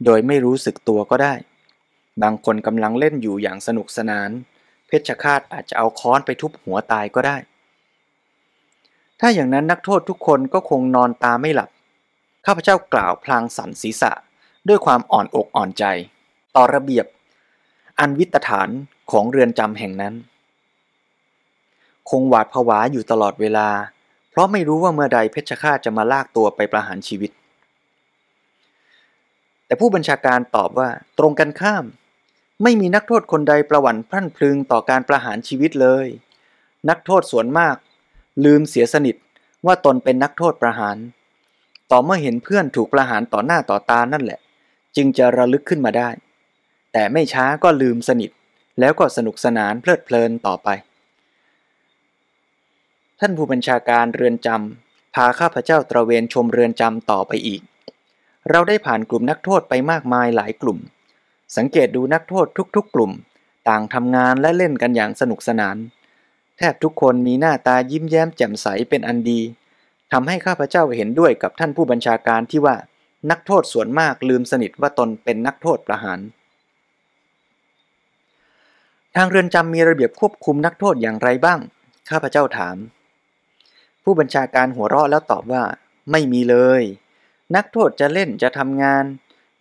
[0.04, 1.34] โดยไม่รู้สึกตัวก็ได้
[2.22, 4.30] บางคนกำลังเล่นอยู่อย่างสนุกสนาน
[4.88, 7.36] เพชฌฆาตอาจจะเอาค้อนไปทุบหัวตายก็ได้
[9.24, 11.70] ถ้าอย่างนั้นนักโทษทุกคนก็คงนอนตาไม่หลับ
[12.46, 14.12] ข้าพเจ้ากล่าวพลางสันศีรษะ
[14.68, 15.84] ด้วยความอ่อนอกอ่อนใจ
[16.56, 17.06] ต่อระเบียบ
[18.00, 18.68] อันวิตฐาน
[19.10, 20.14] ของเรือนจำแห่งนั้น
[22.10, 23.68] คงหวาดผวาอยู่ตลอดเวลา
[24.30, 27.30] เพราะไม่รู้ว่าเมื่อใดเพชฌฆาตจะมาลากตัวไปประหารชีวิต
[29.66, 31.84] แต่ผู้บัญชาการตอบว่าตรงกันข้าม
[32.62, 36.06] ไม่มีนักโทษคนใดประวัติพรั่นพรึงต่อการประหารชีวิตเลย
[36.88, 37.76] นักโทษส่วนมาก
[38.44, 39.16] ลืมเสียสนิท
[39.66, 40.96] ว่าตนเป็นนักโทษประหาร
[41.90, 44.38] ต่อเมื่อเห็นเพื่อนถูกประหารต่อหน้าต่อตานั่นแหละ
[44.96, 46.08] จึงจะระลึกขึ้นมาได้
[46.92, 48.30] แต่ไม่ช้าก็ลืมสนิท
[48.80, 50.68] แล้วก็สนุกสนานเพลิดเพลินต่อไป
[53.20, 57.62] ท่านผู้บัญชาการเรือนจำพาข้าพเจ้าตระเวนชมเรือนจำต่อไปอีก
[58.50, 60.78] เราได้ผ่านกลุ่มนักโทษไปมากมายหลายกลุ่ม
[61.56, 63.12] สังเกตดูนักโทษทุกๆกลุ่ม
[63.68, 65.76] ต่างทำงานและเล่นกันอย่างสนุกสนาน
[66.62, 69.40] ทบทุกคนมีหน้าตายิ้มแย้มแจ่มใสเป็นอันดี
[70.12, 72.76] ทำให้ข้าพเจ้าเห็นด้วยกับท่านผู้บัญชาการที่ว่า
[73.30, 76.20] นักโทษส่วนมากลืมสนิทว่าตนเป็นนักโทษประหาร
[79.16, 81.60] ทางเรือนจำมีระเบียบควบคุมนักโทษอย่างไรบ้าง
[82.10, 82.76] ข้าพเจ้าถาม
[84.04, 85.64] ผู้บัญชาการหัวเราะแล้วตอบว่า
[86.10, 86.82] ไม่มีเลย
[87.56, 89.04] นักโทษจะเล่นจะทำงาน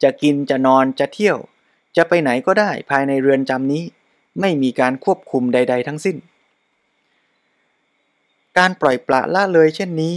[0.04, 1.38] จะกินจะนอนจะเที่ยว
[1.98, 3.84] จะไปไหนก็ได้ภายในเรือนจำนี้
[4.40, 6.18] ไม่มีการควบคุมใด ๆ ทั้งสิ้น
[8.58, 10.16] การปล่อยปละละเลยเช่นนี้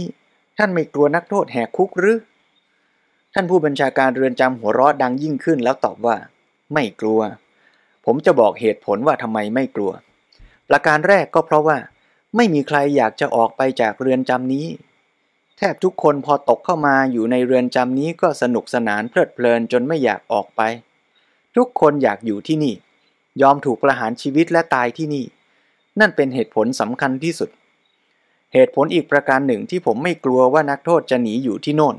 [0.57, 2.17] ท่านไม่กลัวนักโทษแหกคุกหรือ
[3.33, 6.17] ท่านผู้บัญชาการเรือนจำหัวเราะดังยิ่งขึ้นแล้วตอบว่า
[6.73, 7.21] ไม่กลัว
[8.05, 9.91] ผมจะบอกเหตุผลว่าทำไมไม่กลัว
[10.69, 11.77] ประการแรกก็เพราะว่า
[12.35, 14.67] ไม่มีใครอยากจะออกไปจากเรือนจำนี้
[15.57, 20.61] แทบทุกคนพอตกเข้ามาอยู่ในเรือนจำนี้ก็สนุกสนานเพลิดเพลินจนไม่อยากออกไป
[21.55, 22.73] ทุกคนอยากอยู่ที่นี่
[23.41, 25.25] ยอมถูกประหารชีวิตและตายที่นี่
[25.99, 27.49] นั่นเป็นเหตุผลสำคัญที่สุด
[28.57, 31.95] เหตุผลอีกประการหนึ่งที่ผมไม่กลัวว่านักโทษจะหนีอยู่ที่โน่น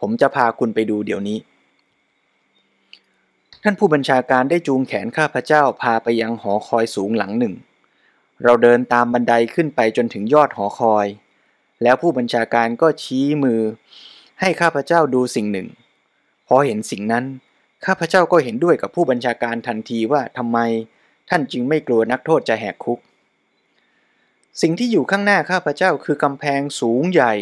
[0.00, 1.38] ผมจะพาคุณไปดูเดี๋ยวนี้
[3.62, 7.54] ท่านผู้บัญชาการได้จูงแขนข้าพเจ้าพาไปยังหอคอยสูงหลังหนึ่ง
[8.42, 11.06] เราเดินตามบันไดขึ้นไปจนถึงยอดหอคอย
[11.82, 13.60] แล้วผู้บัญชาการก็ชี้มือ
[14.40, 15.68] ให้ข้าพเจ้าดูสิ่งหนึ่ง
[16.48, 17.24] พอเห็นสิ่งนั้น
[17.86, 20.58] ข้าพเจ้าก็เห็นด้วยกับผู้บัญชาการทันทีว่าทำไม
[21.30, 23.00] ท่านจึงไม่กลัวนักโทษจะแหกคุก
[24.62, 27.34] สิ่งที่อยู่ข้างหน้าข้าพเจ้าคือกำแพงสูงใหญ่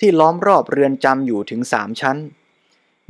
[0.00, 2.18] ที่ล้อมรอบเรือนจำอยู่ถึงสามชั้น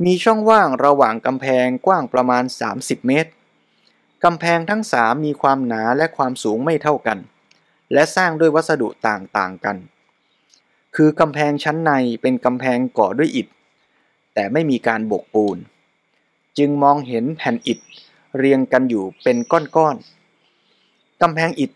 [0.05, 2.43] มีช่องว่างระหว่างกำแพงกว้างประมาณ
[2.75, 3.31] 30 เมตร
[4.23, 7.19] กำแพงทั้งสามมีความหนาและความสูงไม่เท่ากัน
[7.93, 9.77] และสร้างด้วยวัสดุต่างๆกัน
[10.95, 13.47] คือกำแพงชั้นในเป็นกำแพงก่อด้วยอิฐ
[14.33, 15.57] แต่ไม่มีการบกปูน
[16.57, 17.79] จึงมองเห็นแผ่นอิฐ
[18.37, 21.71] เรียงกันอยู่เป็นก้อนๆกำแพงอิฐ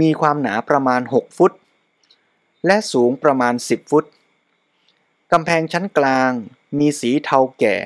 [0.00, 1.52] มีความหนาประมาณ 6 ฟุต
[2.66, 4.04] และสูงประมาณ 10 ฟุต
[5.32, 6.30] กำแพงชั้นกลาง
[6.78, 7.76] มีสีเทาแก่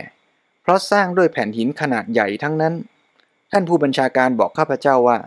[0.62, 2.74] เพราะสร้างด้วยแผ่นหินขนาดใหญ่ทั้งนั้น
[3.52, 5.18] ท่านผู้บัญชาการบอกข้าพเจ้าว่า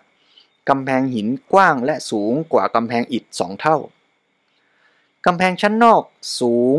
[0.70, 3.78] กำแพงหินกว้างและสูงกว่ากำแพงอิฐสองเท่า
[5.26, 6.04] กำแพงชั้นนอก
[6.40, 6.78] สูง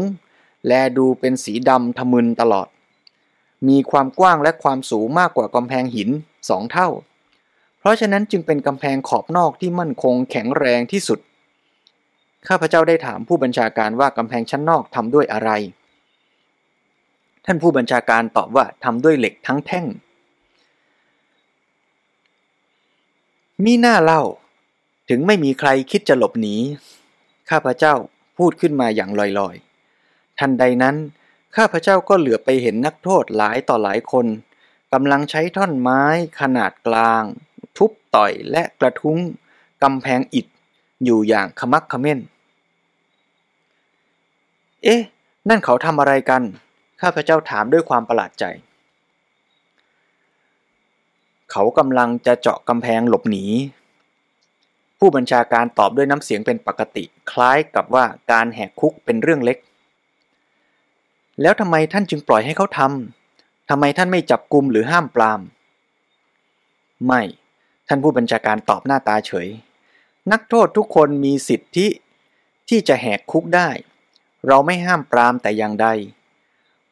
[0.69, 2.69] และดูเป็นสีดำทะมึนตลอด
[3.69, 6.09] มีความกว้างและความสูงมากกว่ากำแพงหิน
[6.49, 6.89] สองเท่า
[7.81, 11.19] เพราะฉะนั้นจึงเป็นกำแพงขอบนอกที่มั่นคงแข็งแรงที่สุด
[12.49, 15.51] ข้าพเจ้าได้ถามผู้บัญชาการว่ากำแพงชั้นนอกทำด้วยอะไร
[17.47, 19.87] ท่านผู้บัญชาการตอบว่าทำด้วยเหล็กทั้งแท่ง
[23.65, 24.23] มีหน้าเล่า
[25.09, 26.57] ถึงไม่มีใครคิดจะหลบหนี
[27.51, 27.95] ข้าพเจ้า
[28.39, 30.97] พูดขึ้นมาอย่างลอยๆ ทันใดนั้น
[31.57, 34.27] ข้าพเจ้าก็เหลือไปเห็นนักโทษหลายต่อหลายคน
[34.93, 36.03] กำลังใช้ท่อนไม้
[36.41, 37.23] ขนาดกลาง
[37.77, 39.19] ทุบต่อยและกระทุ้ง
[39.83, 40.47] กำแพงอิฐ
[41.05, 42.19] อยู่อย่างขมักขม้น
[44.85, 45.03] เอ๊ะ
[45.49, 46.43] นั่นเขาทำอะไรกัน
[47.01, 48.45] ข้าพเจ้าถามด้วยความประหลาดใจ
[51.51, 53.45] เขากำลังจะเจาะกำแพงหลบหนี
[54.99, 59.59] ผู้บัญชาการตอบด้วยน้ำเสียงเป็นปกติ คล้ายกับว่าการแหกคุกเป็นเรื่องเล็ก
[61.43, 65.41] แล้วทำไมท่านจึงปล่อยให้เขาทำทำไมท่านไม่จับกลุ่มหรือห้ามปราม
[67.07, 67.23] ไม่
[67.93, 69.49] ท่านผู้บัญชาการตอบหน้าตาเฉย
[70.33, 71.87] นักโทษทุกคนมีสิทธิ
[72.69, 73.69] ที่จะแหกคุกได้
[74.47, 75.89] เราไม่ห้ามปรามแต่อย่างใด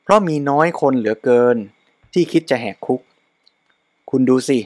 [0.03, 1.57] เพราะมีน้อยคนเหลือเกิน
[2.13, 3.01] ที่คิดจะแหกคุก
[4.11, 4.59] คุณดูสิ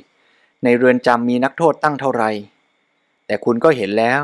[0.65, 2.31] ในเรือนจำมีนักโทษตั้งเท่าไหร่
[3.27, 4.21] แต่คุณก็เห็นแล้ว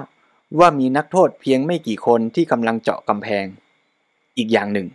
[0.59, 3.47] ว่ามีนักโทษเพียงไม่กี่คนที่กำลังเจาะกำแพง
[4.37, 4.89] อีกอย่างหนึ่ง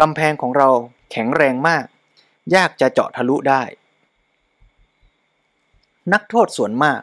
[0.00, 0.68] กำแพงของเรา
[1.12, 1.84] แข็งแรงมาก
[2.54, 3.62] ยากจะเจาะทะลุได้
[6.12, 7.00] นักโทษส่วนมาก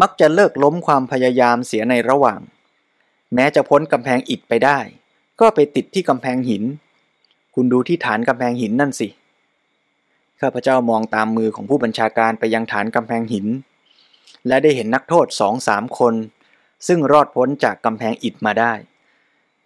[0.00, 2.40] มักจะเลิกล้มความพยายามเสียในระหว่าง
[3.34, 4.78] แม้จะพ้นกำแพงอิฐไปได้
[5.40, 6.62] ก็ไปติดที่กำแพงหิน
[7.54, 9.08] คุณดูที่ฐานกำแพงหินนั่นสิ
[10.40, 13.46] ข้าพเจ้ามองตามมือของผู้บัญชาการไปยังฐานกำแพงหิน
[14.46, 16.14] และได้เห็นนักโทษสองสามคน
[16.86, 18.72] ซึ่งรอดพ้นจากกำแพงอิฐมาได้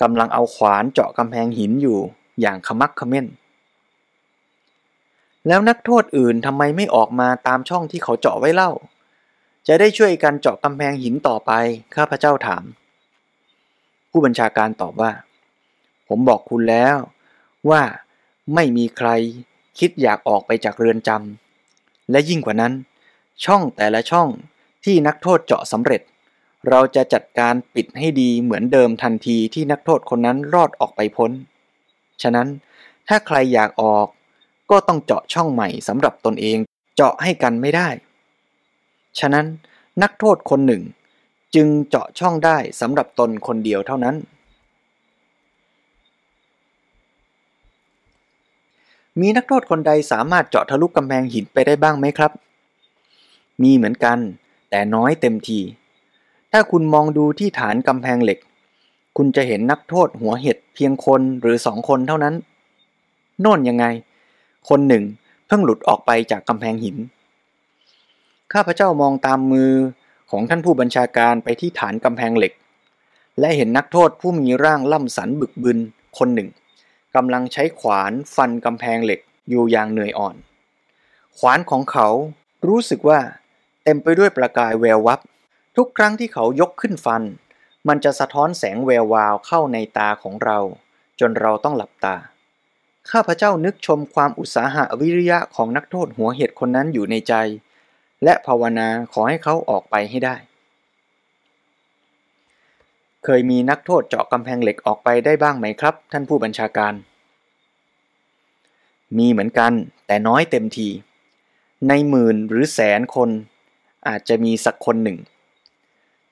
[0.03, 1.99] กำลังเอาขวานเจาะกำแพงหินอยู่
[2.41, 3.27] อย่างขมักขม้น
[5.49, 8.71] แล้วนักโทษอื่นทำไมไม่ออกมาตามช่องที่เขาเจาะไว้เล่า
[9.67, 11.51] จะได้ช่วยกันเจาะกำแพงหินต่อไป
[11.95, 12.65] ข้าพเจ้าถาม
[14.11, 15.13] ผู้บัญชาการตอบว่า
[16.09, 16.97] ผมบอกคุณแล้ว
[17.71, 17.83] ว่า
[18.55, 19.09] ไม่มีใคร
[19.79, 22.73] คิดอยากออกไปจากเรือนจำและยิ่งกว่านั้น
[23.45, 24.29] ช่องแต่ละช่อง
[24.85, 26.03] ที่นักโทษเจาะสำเร็จ
[26.69, 31.31] เราจะจัดการปิดให้ดีเหมือนเดิมทันทีที่นักโทษคนนั้นรอดออกไปพ้น
[32.23, 32.49] ฉะนั้น
[33.09, 34.07] ถ้าใครอยากออก
[34.71, 36.59] ก็ต้องเจาะช่องใหม่สำหรับตนเอง
[36.97, 37.89] เจาะให้กันไม่ได้
[39.19, 39.47] ฉะนั้น
[40.03, 40.83] นักโทษคนหนึ่ง
[41.55, 44.17] จึงเจาะช่องได้สำหรับตนคนเดียวเท่านั้น
[49.21, 52.33] มีนักโทษคนใดสามารถเจาะทะลุกำแพงหินไปได้บ้างไหมครับ
[53.63, 54.19] มีเหมือนกัน
[54.71, 55.61] แต่น้อยเต็มที
[56.53, 58.39] ถ้าคุณมองดูที่ฐานกำแพงเหล็ก
[59.17, 62.35] คุณจะเห็นนักโทษหัวเห็ดเพียงคนหรือสองคนเท่านั้น
[63.41, 63.85] โน่นยังไง
[64.69, 65.05] คนหนึ่ง
[65.47, 66.97] เพิ่งหลุดออกไปจากกำแพงหิน
[68.53, 69.73] ข้าพเจ้ามองตามมือ
[70.31, 72.53] ของท่านผู้บัญชาการไปที่ฐานกำแพงเหล็ก
[73.41, 75.79] และเห็นนักโทษผู้มีร่างล่ำสันบึกบึน
[76.19, 76.49] คนหนึ่ง
[77.17, 80.37] กำลังใช้ขวานฟันกำแพงเหล็กอยู่อย่างเหนื่อยอ่อน
[81.39, 82.09] ขวานของเขา
[82.67, 83.21] รู้สึกว่า
[83.85, 85.21] เต็มไปด้วยประกายแวววับ
[85.77, 87.23] ทุกครั้งที่เขายกขึ้นฟัน
[87.89, 90.59] มันจะสะท้อนแสงแวววาวเข้าในตาของเรา
[91.21, 92.17] จนเราต้องหลับตา
[93.13, 97.35] ข้าพเจ้านึกชมความอุตสาหะวิริยะของนักโทษหัวเห็ดคนนั้นอยู่ในใจ
[98.25, 100.37] และภาวนาขอให้เขาออกไปให้ได้
[103.25, 106.95] เคยมีนักโทษเจาะกำแพงเหล็กออกไปได้บ้างไหมครับ ท่านผู้บัญชาการ
[109.19, 109.73] มีเหมือนกัน
[110.07, 110.89] แต่น้อยเต็มที
[111.89, 113.31] ในหมื่นหรือแสนคน
[114.09, 115.19] อาจจะมีสักคนหนึ่ง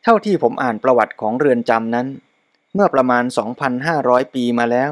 [0.03, 2.07] เท่าที่ผมอ่านประวัติของเรือนจำนั้น
[2.75, 3.25] เมื่อประมาณ
[3.79, 4.91] 2,500 ปีมาแล้ว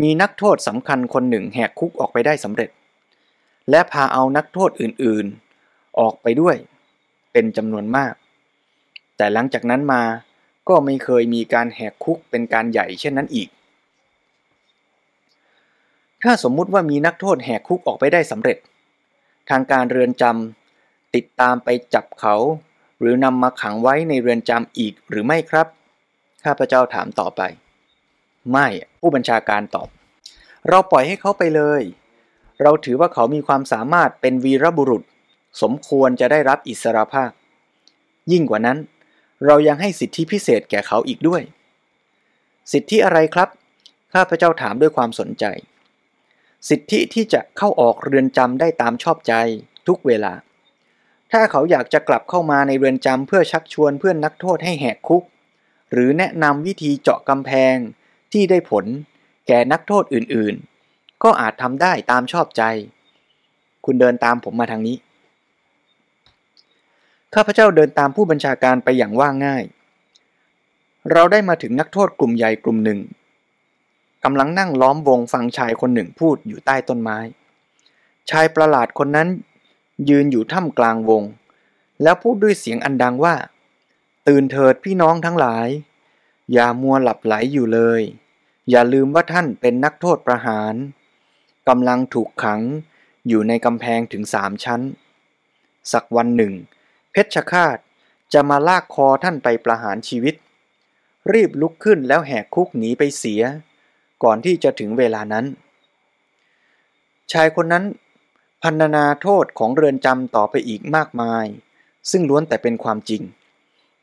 [0.00, 2.70] มีนักโทษสำคัญคนหนึ่งแหกคุกออกไปได้สำเร็จ
[3.70, 6.56] และพาเอานักโทษอื่นๆ ออกไปด้วย
[7.32, 8.14] เป็นจำนวนมาก
[9.16, 10.02] แต่หลังจากนั้นมา
[10.68, 13.48] ก็ไม่เคยมีการแหกคุกเป็นการใหญ่เช่นนั้นอีก
[16.22, 18.58] ถ้าสมมุติว่ามีนักโทษแหกคุกออกไปได้สำเร็จ
[19.50, 22.36] ทางการเรือนจำติดตามไปจับเขา
[23.00, 25.66] หรือนำมาขังไว้ในเรือนจำอีกหรือไม่ครับ
[26.44, 27.42] ข้าพเจ้าถามต่อไป
[28.50, 28.66] ไม่
[29.00, 29.88] ผู้บัญชาการตอบ
[30.68, 31.82] เราปล่อยให้เขาไปเลย
[32.62, 35.02] เราถือว่าเขามีความสามารถเป็นวีรบุรุษ
[35.62, 37.30] สมควรจะได้รับอิสรภาพ
[38.32, 38.78] ยิ่งกว่านั้น
[39.46, 41.42] เรายังให้สิทธิพิเศษแก่เขาอีกด้วย
[42.72, 43.48] สิทธิอะไรครับ
[44.14, 45.44] ข้าพเจ้าถามด้วยความสนใจ
[46.68, 49.32] สิทธิที่จะเข้าออกเรือนจำได้ตามชอบใจ
[49.86, 50.32] ทุกเวลา
[51.32, 55.24] ถ้าเขาอยากจะกลับเข้ามาในเรือนจำเพื่อชักชวนเพื่อนนักโทษให้แหกคุก
[55.92, 57.76] หรือแนะนำวิธีเจาะกำแพง
[58.32, 58.84] ที่ได้ผล
[59.46, 62.62] แก่นักโทษอื่นๆ ก็อาจทำได้ตามชอบใจ
[63.84, 64.96] คุณเดินตามผมมาทางนี้
[67.34, 69.64] ข้าพเจ้าเดินตามผู้บัญชาการไปอย่างว่าง่าย
[71.12, 72.98] เราได้มาถึงนักโทษกลุ่มใหญ่กลุ่มหนึ่ง
[74.24, 77.18] กำลังนั่งล้อมวงฟังชายคนหนึ่งพูดอยู่ใต้ต้นไม้
[78.30, 79.28] ชายประหลาดคนนั้น
[80.08, 81.22] ยืนอยู่ท่ามกลางวง
[82.02, 83.34] แล้วพูดด้วยเสียงอันดังว่า
[84.28, 85.68] ตื่นเถิดพี่น้องทั้งหลาย
[86.52, 88.02] อย่ามัวหลับไหลอยู่เลย
[88.70, 90.74] อย่าลืมว่าท่านเป็นนักโทษประหาร
[91.68, 92.60] กำลังถูกขัง
[93.28, 94.80] อยู่ในกำแพงถึงสามชั้น
[95.92, 96.52] สักวันหนึ่ง
[97.12, 97.78] เพชฌฆาต
[98.32, 100.34] จะมาลากคอท่านไปประหารชีวิต
[101.32, 103.42] รีบลุกขึ้นแล้วแหกคุกหนีไปเสีย
[104.22, 105.46] ก่อนที่จะถึงเวลานั้น
[107.32, 107.84] ชายคนนั้น
[108.62, 111.46] พันนาโทษของเรือนจำต่อไปอีกมากมาย
[112.10, 113.22] ซึ่งล้วนแต่เป็นความจริง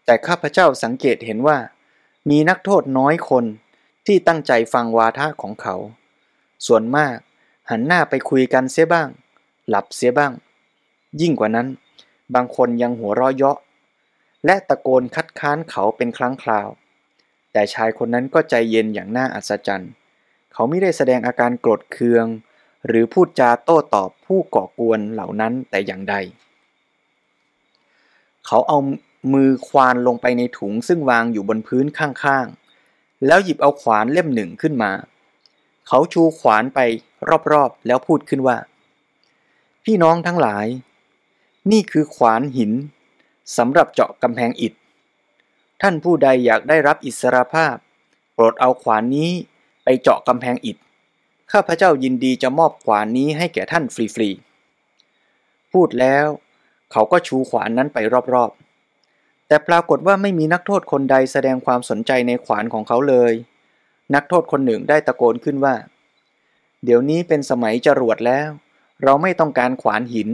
[0.06, 1.58] แต่ข้าพเจ้าสังเกตเห็นว่า
[2.30, 3.46] มีนักโทษน้อยคน
[4.06, 5.76] ที่ตั้งใจฟังวาทะของเขา
[6.68, 7.18] ส่วนมาก
[7.70, 9.10] หันหน้าไปคุยกันเสียบ้าง
[9.70, 10.34] หลับเสียบ้าง
[11.22, 11.68] ยิ่งกว่านั้น
[12.36, 13.58] บางคนยังหัวเราะเยาะ
[14.46, 16.68] และตะโกนคัดค้านเขาเป็นครั้งคราว
[17.52, 19.92] แต่ชายคนนั้นก็ใจเย็นอย่างน่าอัศจรรย์
[20.54, 22.26] เขาไม่ได้แสดงอาการโกรธเคือง
[22.88, 26.16] หรือพูดจาโต้ตอบผู้ก่อกวนเหล่านั้นแต่อย่างใด
[28.46, 28.78] เขาเอา
[29.34, 34.92] มือควานลงไปในถุงซึ่งวางอยู่บนพื้นข้างๆ แล้วหยิบเอาขวานเล่มหนึ่งขึ้นมา
[35.88, 36.80] เขาชูขวานไป
[37.52, 38.58] รอบๆ แล้วพูดขึ้นว่า
[39.84, 40.68] พี่น้องทั้งหลาย
[41.72, 42.72] นี่คือขวานหิน
[43.58, 44.74] สำหรับเจาะกำแพงอิฐ
[45.82, 47.76] ท่านผู้ใดอยากได้รับอิสรภาพ
[48.34, 49.32] โปรดเอาขวานนี้
[49.84, 50.78] ไปเจาะกำแพงอิฐ
[51.52, 56.28] ข้าพเจ้ายินดีจะมอบขวานนี้ให้แก่ท่านฟรีๆ พูดแล้ว
[56.92, 57.98] เขาก็ชูขวานนั้นไป
[58.34, 58.67] รอบๆ
[59.48, 63.34] แต่ปรากฏว่าไม่มีนักโทษคนใดแสดงความสนใจในขวานของเขาเลย
[64.16, 65.76] นักโทษคนหนึ่งได้ตะโกนขึ้นว่า
[66.84, 68.50] เดี๋ยวนี้เป็นสมัยจรวดแล้ว
[69.04, 70.30] เราไม่ต้องการขวานหิน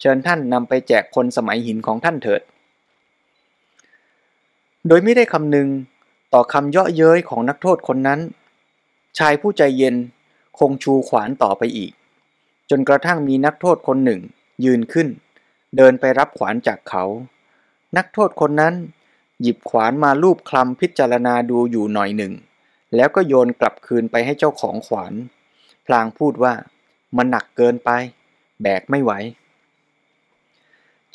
[0.00, 2.42] เชิญท่านนำไปแจกคนสมัยหินของท่านเถิด
[4.88, 5.68] โดยไม่ได้คำนึง
[6.34, 8.20] ต่อคำเยาะเย้ยของนักโทษคนนั้น
[9.18, 9.96] ชายผู้ใจเย็น
[10.58, 11.92] คงชูขวานต่อไปอีก
[12.70, 14.20] จนกระทั่งมีนักโทษคนหนึ่ง
[14.64, 15.08] ยืนขึ้น
[15.76, 17.04] เดินไปรับขวานจากเขา
[17.96, 18.74] นักโทษคนนั้น
[19.40, 22.32] หยิบขวานมาลูบคลำพิจารณาดูอยู่หน่อยหนึ่ง
[22.96, 25.12] แล้วก็โยนกลับคืนไปให้เจ้าของขวาน
[25.86, 26.52] พลางพูดว่า
[27.16, 27.90] มันหนักเกินไป
[28.62, 29.12] แบกไม่ไหว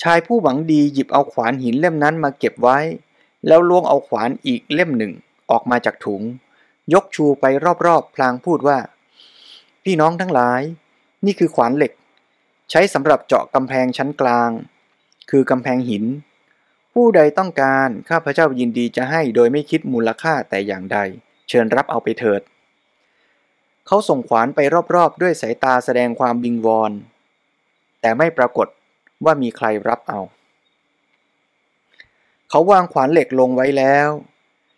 [0.02, 2.80] ชายผู้หวังดีหยิบเอาขวานหินเล่มนั้นมาเก็บไว้
[3.48, 5.14] แล้วล้วงเอาขวานอีกเล่มหนึ่ง
[5.52, 6.22] ออกมาจากถุง
[6.94, 7.46] ยกชูไป
[7.86, 8.78] รอบๆ พลางพูดว่า
[9.84, 10.62] พี่น้องทั้งหลาย
[11.26, 11.92] นี่คือขวานเหล็ก
[12.72, 14.50] ใช้สำหรับเจาะกำแพงชั้นกลาง
[15.30, 16.04] คือกำแพงหิน
[17.02, 20.98] ผู้ใดต้องการข้าพเจ้ายินดีจะให้โดยไม่คิดมูลค่าแต่อย่างใด
[21.50, 22.42] เชิญรับเอาไปเถิด
[23.88, 24.60] เขาส่งขวานไป
[24.96, 26.92] รอบๆ ด้วยสายตาแสดงความบิงวอน
[28.02, 28.68] แต่ไม่ปรากฏ
[29.26, 30.20] ว่ามีใครรับเอา
[32.50, 34.10] เขาวางขวานเหล็กลงไว้แล้ว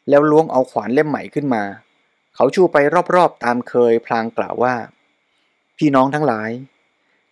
[0.09, 1.63] แล้วล้วงเอาขวานเล่มใหม่ขึ้นมา
[2.35, 2.77] เขาชูไป
[3.15, 4.75] รอบๆ ตามเคยพลางกล่าวว่า
[5.77, 6.49] พี่น้องทั้งหลาย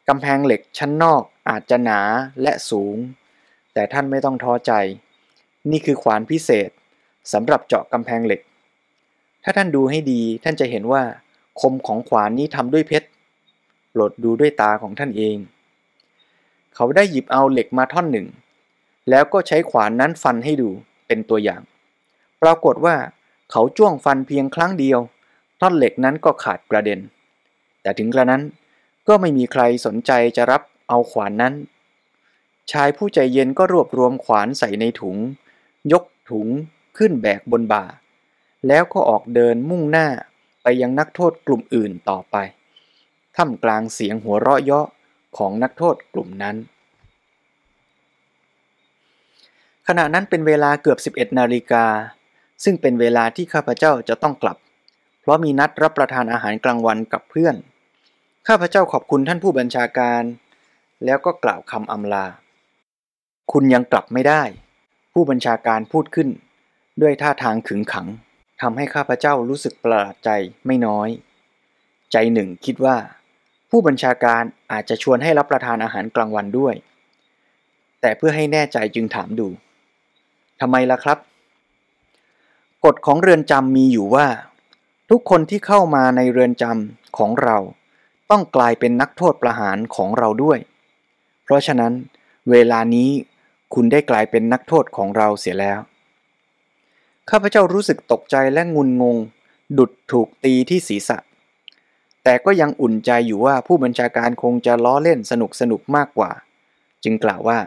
[0.07, 2.01] กำแพงเหล็กชั้นนอกอาจจะหนา
[2.41, 2.97] และสูง
[3.77, 4.71] แต่ท่านไม่ต้องท้อใจ
[5.71, 6.69] นี่คือขวานพิเศษ
[7.33, 8.41] สำหรับเจาะกำแพงเหล็ก
[9.43, 11.03] ถ้าท่านดูให้ดีท่านจะเห็นว่า
[11.61, 13.07] คมของขวานนี้ทำด้วยเพชร
[13.91, 15.37] โปรดดูด้วยตาของท่านเอง
[16.75, 18.27] เขาได้หยิบเอาเหล็กมาท่อนหนึ่ง
[19.09, 20.69] แล้วก็ใช้ขวานนั้นฟันให้ดู
[21.07, 21.61] เป็นตัวอย่าง
[22.41, 22.95] ปรากฏว่า
[23.51, 24.99] เขาจ้วงฟันเพียงครั้งเดียว
[25.61, 26.99] ท่อนเหล็กนั้นก็ขาดกระเด็น
[27.81, 28.41] แต่ถึงกระนั้น
[29.07, 31.53] ก็ไม่มีใครสนใจจะรับเอาขวานนั้น
[32.71, 35.17] ชายผู้ใจเย็นก็รวบรวมขวานใส่ในถุง
[35.91, 36.47] ยกถุง
[36.97, 37.85] ขึ้นแบกบนบ่า
[38.67, 40.07] แล้วก็ออกเดินมุ่งหน้า
[40.63, 42.35] ไปยังนักโทษกลุ่มอื่นต่อไป
[43.35, 44.87] ท่ามกลางเสียงหัวเราะเยาะ
[45.37, 46.55] ของนักโทษกลุ่มนั้น
[49.87, 51.85] ขณะนั้นเป็นเวลาเกือบ 11 นาฬิกา
[52.63, 54.57] ซึ่งเป็นเวลาที่ข้าพเจ้าจะต้องกลับ
[55.21, 57.55] เพราะมีนัดรับประทานอาหารกลางวันกับเพื่อน
[58.47, 60.23] ข้าพเจ้าขอบคุณท่านผู้บัญชาการ
[61.05, 62.25] แล้วก็กล่าวคำอำลา
[63.51, 64.43] คุณยังกลับไม่ได้
[65.13, 66.29] ผู้บัญชาการพูดขึ้น
[67.01, 68.07] ด้วยท่าทางขึงขัง
[68.61, 70.29] ทำให้ข้าพเจ้ารู้สึกประหลาดใจ
[70.65, 71.09] ไม่น้อย
[72.11, 72.97] ใจหนึ่งคิดว่า
[73.69, 76.75] ผู้บัญชาการอาจจะชวนให้รับประทานอาหารกลางวันด้วย
[78.01, 79.47] แต่เพื่อให้แน่ใจจึงถามดู
[80.61, 81.17] ทำไมล่ะครับ
[82.85, 84.27] กฎของเรือนจำมีอยู่ว่า
[85.09, 87.57] ทุกคนที่เข้ามาในเรือนจำของเรา
[88.29, 90.59] ต้องกลายเป็นนักโทษประหารของเราด้วย
[91.43, 91.93] เพราะฉะนั้น
[92.51, 93.09] เวลานี้
[93.73, 95.79] คุณได้กลายเป็นนักโทษของเราเสียแล้ว
[97.29, 99.17] ข้าพเจ้ารู้สึกตกใจและงุนงง
[99.77, 101.17] ดุดถูกตีที่ศีรษะ
[102.23, 106.31] แต่ก็ยังอุ่นใจอยู่ว่าผู้บัญชาการคงจะล้อเล่นสนุกสนุกมากกว่า
[107.03, 107.59] จึงกล่าวว่า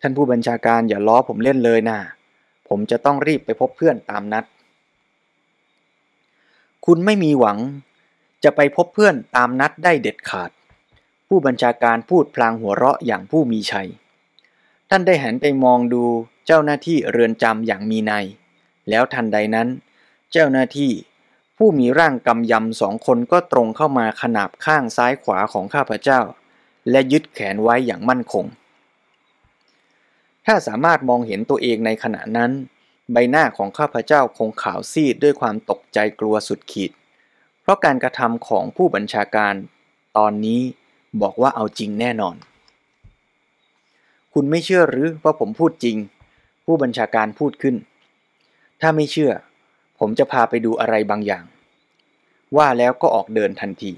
[0.00, 1.98] ท่านผู้บัญชาการอย่าล้อผมเล่นเลยนะ
[2.68, 4.44] ผมจะต้องรีบไปพบเพื่อนตามนัด
[6.86, 7.58] คุณไม่มีหวัง
[8.44, 10.50] จะไปพบเพื่อนตามนัดได้เด็ดขาด
[11.28, 13.88] ผู้บัญชาการพูดพลางหัวเราะอย่างผู้มีชัย
[14.90, 16.04] ท่านได้หันไปมองดู
[16.46, 18.12] เจ้าหน้าที่เรือนจำอย่างมีใน
[18.88, 19.68] แล้วทันใดนั้น
[20.32, 20.92] เจ้าหน้าที่
[21.56, 26.20] ผู้มีร่างกำยำสองคนก็ตรงเข้ามาขนาบข้างซ้ายขวาของข้าพเจ้า
[26.90, 28.44] และยึดแขนไว้อย่างมั่นคง
[30.46, 32.50] ถ้าสามารถมองเห็นตัวเองในขณะนั้น
[33.12, 36.90] ใบหน้าของข้าพเจ้าคงขาวซีดด้วยความตกใจกลัวสุดขีด
[37.62, 39.54] เพราะการกระทำของผู้บัญชาการ
[40.16, 40.60] ตอนนี้
[41.22, 42.36] บอกว่าเอาจริงแน่นอน
[44.38, 45.96] คุณไม่เชื่อหรือว่าผมพูดจริง
[46.64, 47.76] ผู้บัญชาการพูดขึ้น
[48.80, 49.32] ถ้าไม่เชื่อ
[49.98, 51.44] ผมจะพาไปดูอะไรบางอย่าง
[52.56, 53.92] ว่าแล้วก็ออกเดินทันที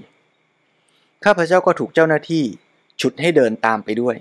[1.23, 2.43] ข้าพเจ้าก็ถูกเจ้าหน้าที่
[3.01, 4.15] ฉุดให้เดินตามไปด้วย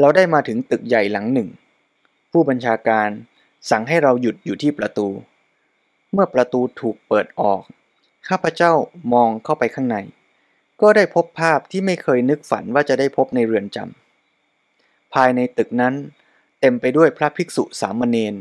[0.00, 1.48] เราได้มาถึงตึกใหญ่หลังหนึ่ง
[2.32, 3.08] ผู้บัญชาการ
[3.70, 5.08] สั่งให้เราหยุดอยู่ที่ประตู
[6.12, 7.62] เมื่อประตูถูกเปิดออก
[8.28, 8.72] ข้าพเจ้า
[9.12, 9.96] มองเข้าไปข้างใน
[10.80, 14.05] ก็ได้พบภาพที่ไม่เคยนึกฝันว่าจะได้พบในเรือนจำ
[15.16, 15.94] ภายในตึกนั้น
[16.60, 18.34] เต็มไปด้วยพระภิกษุสามเณร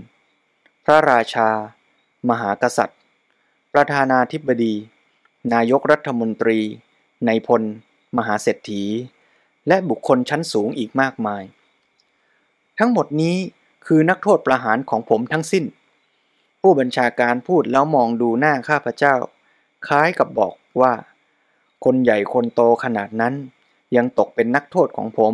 [0.86, 1.50] พระราชา
[2.30, 3.00] มหากษัตริย์
[3.74, 4.74] ประธานาธิบดี
[5.54, 6.60] นายกรัฐมนตรี
[7.28, 7.64] นายพล
[8.18, 8.84] มหาเศรษฐี
[9.68, 11.44] และบุคคลชั้นสูงอีกมากมาย
[12.80, 13.38] ทั้งหมดนี้
[13.86, 15.66] คือนักโทษประหารของผมทั้งสิ้น
[16.62, 19.16] ผู้บัญชาการพูดแล้วมองดูหน้าข้าพเจ้า
[19.88, 20.94] คล้ายกับบอกว่า
[21.86, 23.34] คนใหญ่คนโตขนาดนั้น
[23.96, 25.34] ยังตกเป็นนักโทษของผม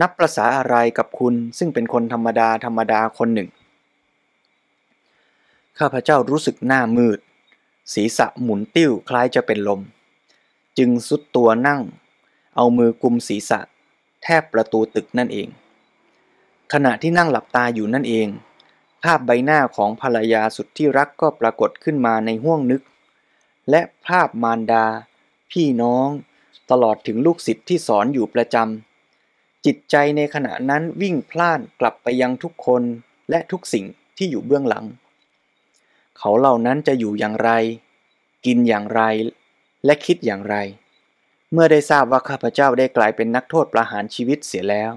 [0.00, 3.48] นับประษาอะไรกับคุณซึ่งเป็นคนธรรมดาธรรมดาคนหนึ่ง
[5.78, 7.18] ข้าพเจ้ารู้สึกหน้ามืด
[7.92, 9.80] ศีรษะหมุนติ้วคล้ายจะเป็นลม
[10.78, 11.82] จึงสุดตัวนั่ง
[12.56, 13.60] เอามือกุมศีรษะ
[14.22, 15.48] แทบประตูตึกนั่นเอง
[16.72, 18.28] ขณะที่นั่งหลับตาอยู่นั่นเอง
[19.02, 22.82] ภาพใบหน้าของภรรยาสุดที่รักก็ปรากฏขึ้นมาในห้วงนึก
[23.70, 24.86] และภาพมารดา
[25.50, 26.08] พี่น้อง
[26.70, 28.91] ตลอดถึงลูกศิษย์ที่สอนอยู่ประจำ
[29.66, 32.82] จิตใจในขณะนั้นวิ่งพล่านกลับไปยังทุกคน
[33.30, 33.84] และทุกสิ่ง
[34.16, 34.84] ที่อยู่เบื้องหลัง
[36.18, 37.50] เขาเหล่านั้นจะอยู่อย่างไร
[38.46, 39.02] กินอย่างไร
[39.84, 40.56] และคิดอย่างไร
[41.52, 44.92] เมื่อได้ทราบว่าข้าพเจ้าได้กลายเป็นนักโทษประหารชีวิตเสียแล้ว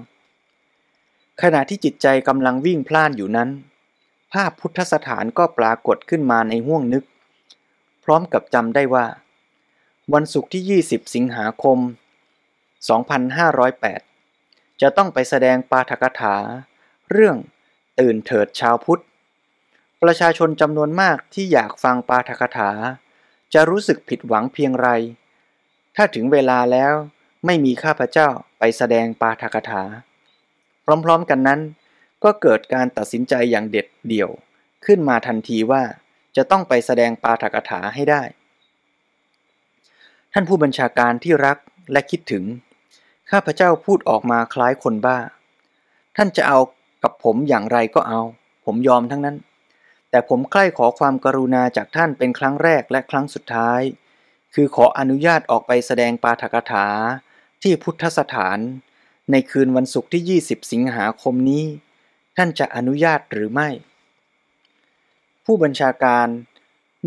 [1.42, 3.50] ขณะที่จิตใจกำลังวิ่งพล่านอยู่นั้น
[4.32, 7.04] ภาพพุทธสถานก็ปรากฏขึ้นมาในห้วงนึก
[8.04, 9.06] พร้อมกับจำได้ว่า
[10.14, 11.78] วันศุกร์ที่ 20 สิงหาคม
[12.94, 14.05] 2508
[14.82, 16.36] จะต้องไปแสดงปาฐกถา
[17.10, 17.36] เรื่อง
[18.00, 19.02] ตื่นเถิดชาวพุทธ
[20.02, 22.70] ประชาชนจำนวนมากที่อยากฟังปาฐกถา
[23.54, 24.88] จะรู้สึกผิดหวังเพียงไร
[25.96, 26.94] ถ้าถึงเวลาแล้ว
[27.46, 29.82] ไม่มีข้าพเจ้าไปแสดงปาฐกถา
[31.04, 31.60] พร้อมๆกันนั้น
[32.24, 34.30] ก็เกิดการตัดสินใจอย่างเด็ดเดี่ยว
[34.86, 35.82] ขึ้นมาทันทีว่า
[36.36, 38.22] จะต้องไปแสดงปาฐกถาให้ได้
[40.32, 41.58] ท่านผู้บัญชาการที่รัก
[41.92, 42.44] และคิดถึง
[43.30, 45.18] ข้าพเจ้าพูดออกมาคล้ายคนบ้า
[46.16, 46.58] ท่านจะเอา
[47.02, 48.20] กับผมอย่างไรก็เอา
[48.64, 49.36] ผมยอมทั้งนั้น
[50.10, 53.80] แต่ผมใกล้ขอความกรุณาจากท่านเป็นครั้งแรกและครั้งสุดท้าย
[54.54, 56.86] คือขออนุญาตออกไปแสดงปาฐกถา
[57.62, 58.58] ที่พุทธสถาน
[59.30, 61.64] ในคืนวันศุกร์ที่ 20 สิงหาคมนี้
[62.36, 63.68] ท่านจะอนุญาตหรือไม่
[65.44, 66.26] ผู้บัญชาการ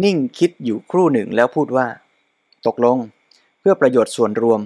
[0.04, 1.88] นิ่งคิดอยู่ครู่หนึ่งแล้วพูดว่า
[2.66, 2.98] ตกลง
[3.60, 4.62] เพื่อประโยชน์ส่วนรวม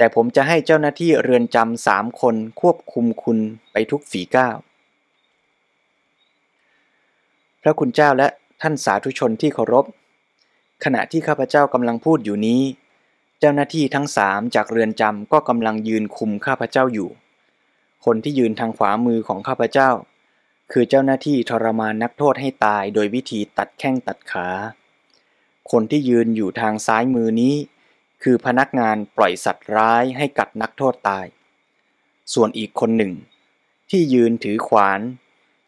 [0.00, 3.38] แต่ผมจะให้เจ้าหน้าที่เรือนจำสามคนควบคุมคุณ
[3.72, 4.56] ไปทุกฝีก้าว
[7.62, 8.28] พระคุณเจ้าและ
[8.62, 9.84] ท่านสาธุชนที่เคารพ
[10.84, 12.62] ขณะที่ข้าพเจ้ากำลังพูดอยู่นี้
[13.40, 17.10] เจ้าหน้าที่ทั้งสามจากเรือนจำก็กำลังยืนคุมข้าพเจ้าอยู่
[18.04, 19.90] คนที่ยืนทางขวามือของข้าพเจ้า
[20.72, 24.48] คือเจ้าหน้าที่ทรมานนักโทษให้ตายโดยวิธีตัดแข้งตัดขา
[25.70, 27.54] คนที่ยืนอยู่ทางซ้ายมือนี้
[28.22, 31.26] คือพนักงานปล่อยสัตว์ร้ายให้กัดนักโทษตาย
[32.34, 33.12] ส่วนอีกคนหนึ่ง
[33.90, 35.00] ที่ยืนถือขวาน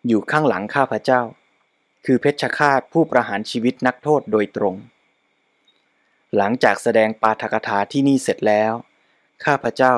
[0.07, 1.23] อยู่ข้างหลังข้าพเจ้า
[2.05, 4.77] คือเพชฌฆาตผู้ประหารชีวิตนักโทษโดยตรง
[6.37, 8.73] หลังจากแสดงปาฐกถาที่นี่เสร็จแล้ว
[9.45, 9.95] ข้าพเจ้า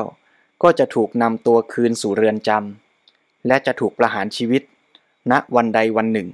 [0.62, 4.62] ก็จะถูกนำตัวคืนสู่เรือนจำและจะถูกประหารชีวิต
[5.30, 6.28] ณวันใดวันหนึ่ง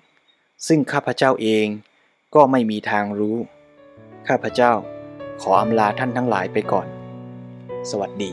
[0.66, 1.66] ซึ่งข้าพเจ้าเอง
[2.34, 3.36] ก็ไม่มีทางรู้
[4.28, 4.72] ข้าพเจ้า
[5.44, 6.86] ขออำลาท่านทั้งหลายไปก่อน
[7.90, 8.32] สวัสดี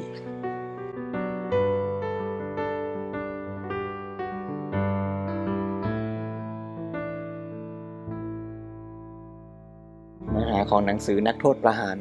[10.71, 11.97] ของหนังสือนักโทษประหาร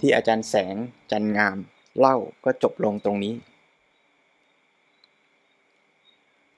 [0.00, 0.76] ที่อาจารย์แสง
[1.10, 1.56] จันงาม
[1.98, 3.34] เล่าก็จบลงตรงนี้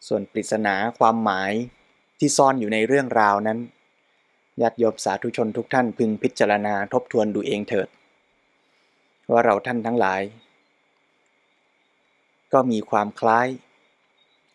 [0.07, 1.53] ส่วนปริศนาความหมาย
[2.19, 3.59] ที่ซ่อนอยู่ในเรื่องราวนั้น
[4.61, 7.89] ญาติโยมสาธุชนทุกท่านพึงพิจารณาทบทวนดูเองเถิด
[9.31, 10.23] ว่าเราท่านทั้งหลาย
[12.53, 13.47] ก็มีความคล้าย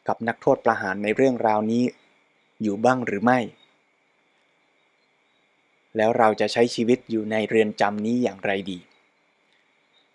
[0.07, 1.83] กับนักโทษประหารในเรื่องราวนี้
[2.61, 3.39] อยู่บ้างหรือไม่
[5.97, 8.79] แล้วเราจะใช้ชีวิตอยู่ในเรือนจำนี้อย่างไรดี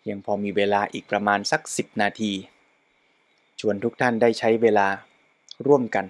[0.08, 2.32] ยังพอมีเวลาอีกประมาณสักสิบนาที
[3.60, 4.86] ชวนทุกท่านได้ใช้เวลา
[5.66, 6.06] ร่วมกัน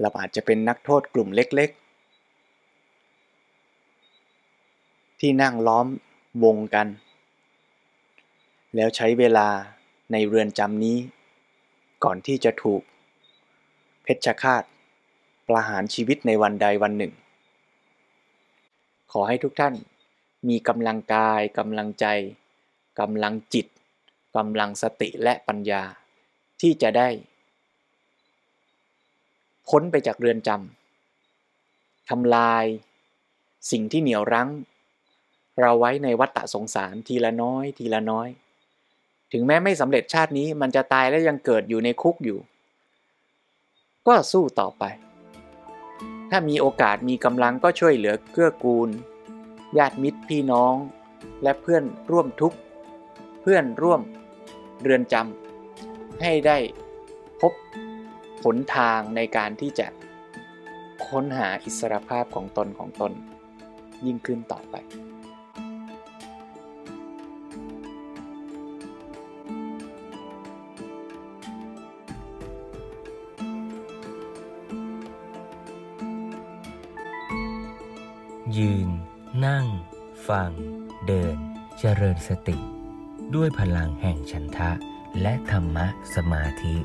[0.00, 1.85] เราอาจจะเป็นนักโทษกลุ่มเล็กๆ
[5.20, 5.86] ที่นั่งล้อม
[6.44, 6.88] วงกัน
[8.74, 9.48] แล้วใช้เวลา
[10.12, 10.98] ในเรือนจำนี้
[12.04, 12.82] ก่อนที่จะถูก
[14.02, 14.64] เพชฌฆาต
[15.48, 17.12] ประหารชีวิตในวันใดวันหนึ่ง
[19.12, 19.74] ขอให้ทุกท่าน
[20.48, 22.06] มีกำลังกายกำลังใจ
[23.00, 23.66] กำลังจิต
[24.36, 25.82] กำลังสติและปัญญา
[26.60, 27.08] ที่จะได้
[29.68, 32.64] พ้นไปจากเรือนจำทำลาย
[33.70, 34.48] สิ่งที่เหนียวรั้ง
[35.60, 38.28] เราไว้ในวัฏฏะสงสารทีละน้อย ทีละน้อย
[39.32, 42.38] ถึงแม้ไม่สำเร็จชาตินี้มันจะตายแล้วยังเกิดอยู่ในคุกอยู่
[44.06, 44.84] ก็สู้ต่อไป
[46.30, 48.88] ถ้ามีโอกาสมีกำลังก็ช่วยเหลือเกื้อกูล
[49.78, 50.74] ญาติมิตรพี่น้อง
[51.42, 52.58] และเพื่อนร่วมทุกข์
[53.40, 54.00] เพื่อนร่วม
[54.82, 56.58] เรือนจำให้ได้
[57.40, 57.52] พบ
[58.44, 59.86] หนทางในการที่จะ
[61.06, 63.12] ค้นหาอิสรภาพของตนของตน
[64.06, 64.74] ยิ่งขึ้นต่อไป
[80.28, 80.50] ฟัง
[81.06, 81.36] เดิน
[81.78, 82.58] เจริญสติ
[83.34, 84.70] ด้วยพลังแห่งฉันทะ
[85.22, 86.76] และธรรมะสมาธิ